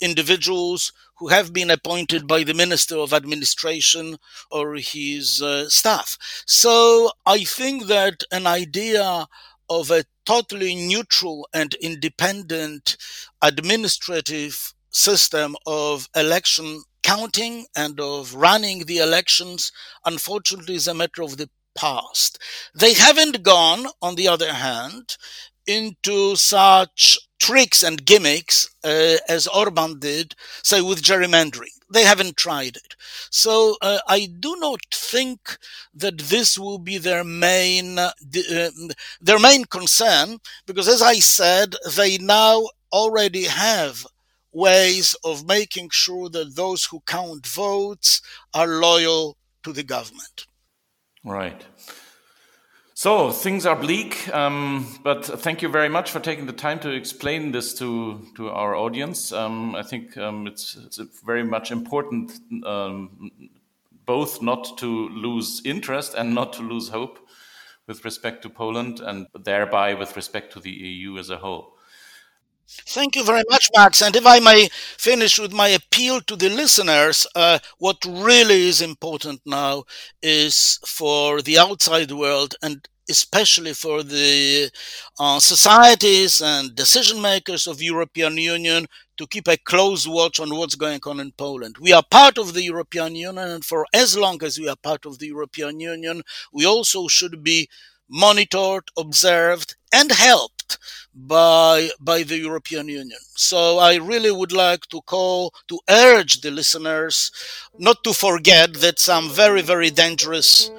individuals 0.00 0.92
who 1.20 1.28
have 1.28 1.52
been 1.52 1.70
appointed 1.70 2.26
by 2.26 2.42
the 2.42 2.54
Minister 2.54 2.96
of 2.96 3.12
Administration 3.12 4.16
or 4.50 4.74
his 4.76 5.40
uh, 5.42 5.68
staff. 5.68 6.16
So 6.46 7.12
I 7.26 7.44
think 7.44 7.86
that 7.86 8.24
an 8.32 8.46
idea 8.46 9.28
of 9.68 9.90
a 9.90 10.04
totally 10.26 10.74
neutral 10.74 11.46
and 11.54 11.74
independent 11.74 12.96
administrative 13.42 14.74
system 14.90 15.56
of 15.66 16.08
election 16.16 16.82
counting 17.02 17.66
and 17.76 18.00
of 18.00 18.34
running 18.34 18.86
the 18.86 18.98
elections, 18.98 19.70
unfortunately, 20.04 20.74
is 20.74 20.88
a 20.88 20.94
matter 20.94 21.22
of 21.22 21.36
the 21.36 21.48
past. 21.76 22.38
They 22.74 22.94
haven't 22.94 23.42
gone, 23.42 23.86
on 24.02 24.16
the 24.16 24.28
other 24.28 24.52
hand, 24.52 25.16
into 25.70 26.36
such 26.36 27.18
tricks 27.38 27.82
and 27.82 28.04
gimmicks 28.04 28.68
uh, 28.84 29.16
as 29.28 29.46
Orban 29.46 29.98
did, 29.98 30.34
say, 30.62 30.80
with 30.80 31.02
gerrymandering. 31.02 31.74
They 31.92 32.04
haven't 32.04 32.36
tried 32.36 32.76
it. 32.76 32.94
So 33.30 33.76
uh, 33.80 33.98
I 34.06 34.28
do 34.38 34.56
not 34.58 34.80
think 34.92 35.58
that 35.94 36.18
this 36.18 36.58
will 36.58 36.78
be 36.78 36.98
their 36.98 37.24
main, 37.24 37.98
uh, 37.98 38.12
their 39.20 39.38
main 39.38 39.64
concern, 39.64 40.38
because 40.66 40.88
as 40.88 41.02
I 41.02 41.14
said, 41.14 41.74
they 41.96 42.18
now 42.18 42.66
already 42.92 43.44
have 43.44 44.06
ways 44.52 45.16
of 45.24 45.46
making 45.46 45.90
sure 45.90 46.28
that 46.28 46.56
those 46.56 46.84
who 46.84 47.00
count 47.06 47.46
votes 47.46 48.20
are 48.52 48.66
loyal 48.66 49.36
to 49.62 49.72
the 49.72 49.84
government. 49.84 50.46
Right. 51.24 51.62
So 53.00 53.30
things 53.30 53.64
are 53.64 53.76
bleak, 53.76 54.28
um, 54.34 54.86
but 55.02 55.24
thank 55.24 55.62
you 55.62 55.70
very 55.70 55.88
much 55.88 56.10
for 56.10 56.20
taking 56.20 56.44
the 56.44 56.52
time 56.52 56.78
to 56.80 56.90
explain 56.90 57.50
this 57.50 57.72
to 57.78 58.20
to 58.36 58.50
our 58.50 58.76
audience. 58.76 59.32
Um, 59.32 59.74
I 59.74 59.82
think 59.82 60.18
um, 60.18 60.46
it's, 60.46 60.76
it's 60.76 60.98
very 61.24 61.42
much 61.42 61.70
important, 61.70 62.30
um, 62.66 63.30
both 64.04 64.42
not 64.42 64.76
to 64.80 65.08
lose 65.08 65.62
interest 65.64 66.14
and 66.14 66.34
not 66.34 66.52
to 66.52 66.62
lose 66.62 66.90
hope 66.90 67.26
with 67.86 68.04
respect 68.04 68.42
to 68.42 68.50
Poland, 68.50 69.00
and 69.00 69.28
thereby 69.32 69.94
with 69.94 70.14
respect 70.14 70.52
to 70.52 70.60
the 70.60 70.70
EU 70.70 71.16
as 71.16 71.30
a 71.30 71.38
whole. 71.38 71.78
Thank 72.86 73.16
you 73.16 73.24
very 73.24 73.42
much, 73.50 73.68
Max. 73.76 74.00
And 74.02 74.14
if 74.16 74.26
I 74.26 74.38
may 74.40 74.68
finish 74.96 75.38
with 75.38 75.52
my 75.52 75.68
appeal 75.68 76.20
to 76.22 76.36
the 76.36 76.48
listeners, 76.48 77.26
uh, 77.34 77.58
what 77.78 78.04
really 78.06 78.68
is 78.68 78.80
important 78.80 79.40
now 79.44 79.84
is 80.22 80.78
for 80.86 81.42
the 81.42 81.58
outside 81.58 82.12
world 82.12 82.54
and 82.62 82.86
especially 83.08 83.72
for 83.74 84.04
the 84.04 84.70
uh, 85.18 85.40
societies 85.40 86.40
and 86.40 86.76
decision 86.76 87.20
makers 87.20 87.66
of 87.66 87.82
European 87.82 88.36
Union 88.36 88.86
to 89.16 89.26
keep 89.26 89.48
a 89.48 89.56
close 89.56 90.06
watch 90.06 90.38
on 90.38 90.54
what's 90.54 90.76
going 90.76 91.00
on 91.06 91.18
in 91.18 91.32
Poland. 91.32 91.76
We 91.80 91.92
are 91.92 92.04
part 92.08 92.38
of 92.38 92.54
the 92.54 92.62
European 92.62 93.16
Union, 93.16 93.38
and 93.38 93.64
for 93.64 93.84
as 93.92 94.16
long 94.16 94.42
as 94.44 94.58
we 94.60 94.68
are 94.68 94.76
part 94.76 95.04
of 95.06 95.18
the 95.18 95.26
European 95.26 95.80
Union, 95.80 96.22
we 96.52 96.64
also 96.64 97.08
should 97.08 97.42
be 97.42 97.68
monitored, 98.08 98.84
observed, 98.96 99.74
and 99.92 100.12
helped 100.12 100.59
by 101.14 101.90
by 102.00 102.22
the 102.22 102.38
European 102.38 102.88
Union. 102.88 103.18
So 103.36 103.78
I 103.78 103.96
really 103.96 104.30
would 104.30 104.52
like 104.52 104.86
to 104.88 105.00
call 105.02 105.52
to 105.68 105.78
urge 105.88 106.40
the 106.40 106.50
listeners 106.50 107.30
not 107.78 108.02
to 108.04 108.12
forget 108.12 108.74
that 108.74 108.98
some 108.98 109.30
very 109.30 109.62
very 109.62 109.90
dangerous 109.90 110.70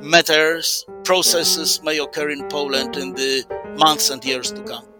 matters 0.00 0.84
processes 1.04 1.80
may 1.82 1.98
occur 1.98 2.30
in 2.30 2.48
Poland 2.48 2.96
in 2.96 3.14
the 3.14 3.44
months 3.78 4.10
and 4.10 4.24
years 4.24 4.52
to 4.52 4.62
come. 4.62 4.95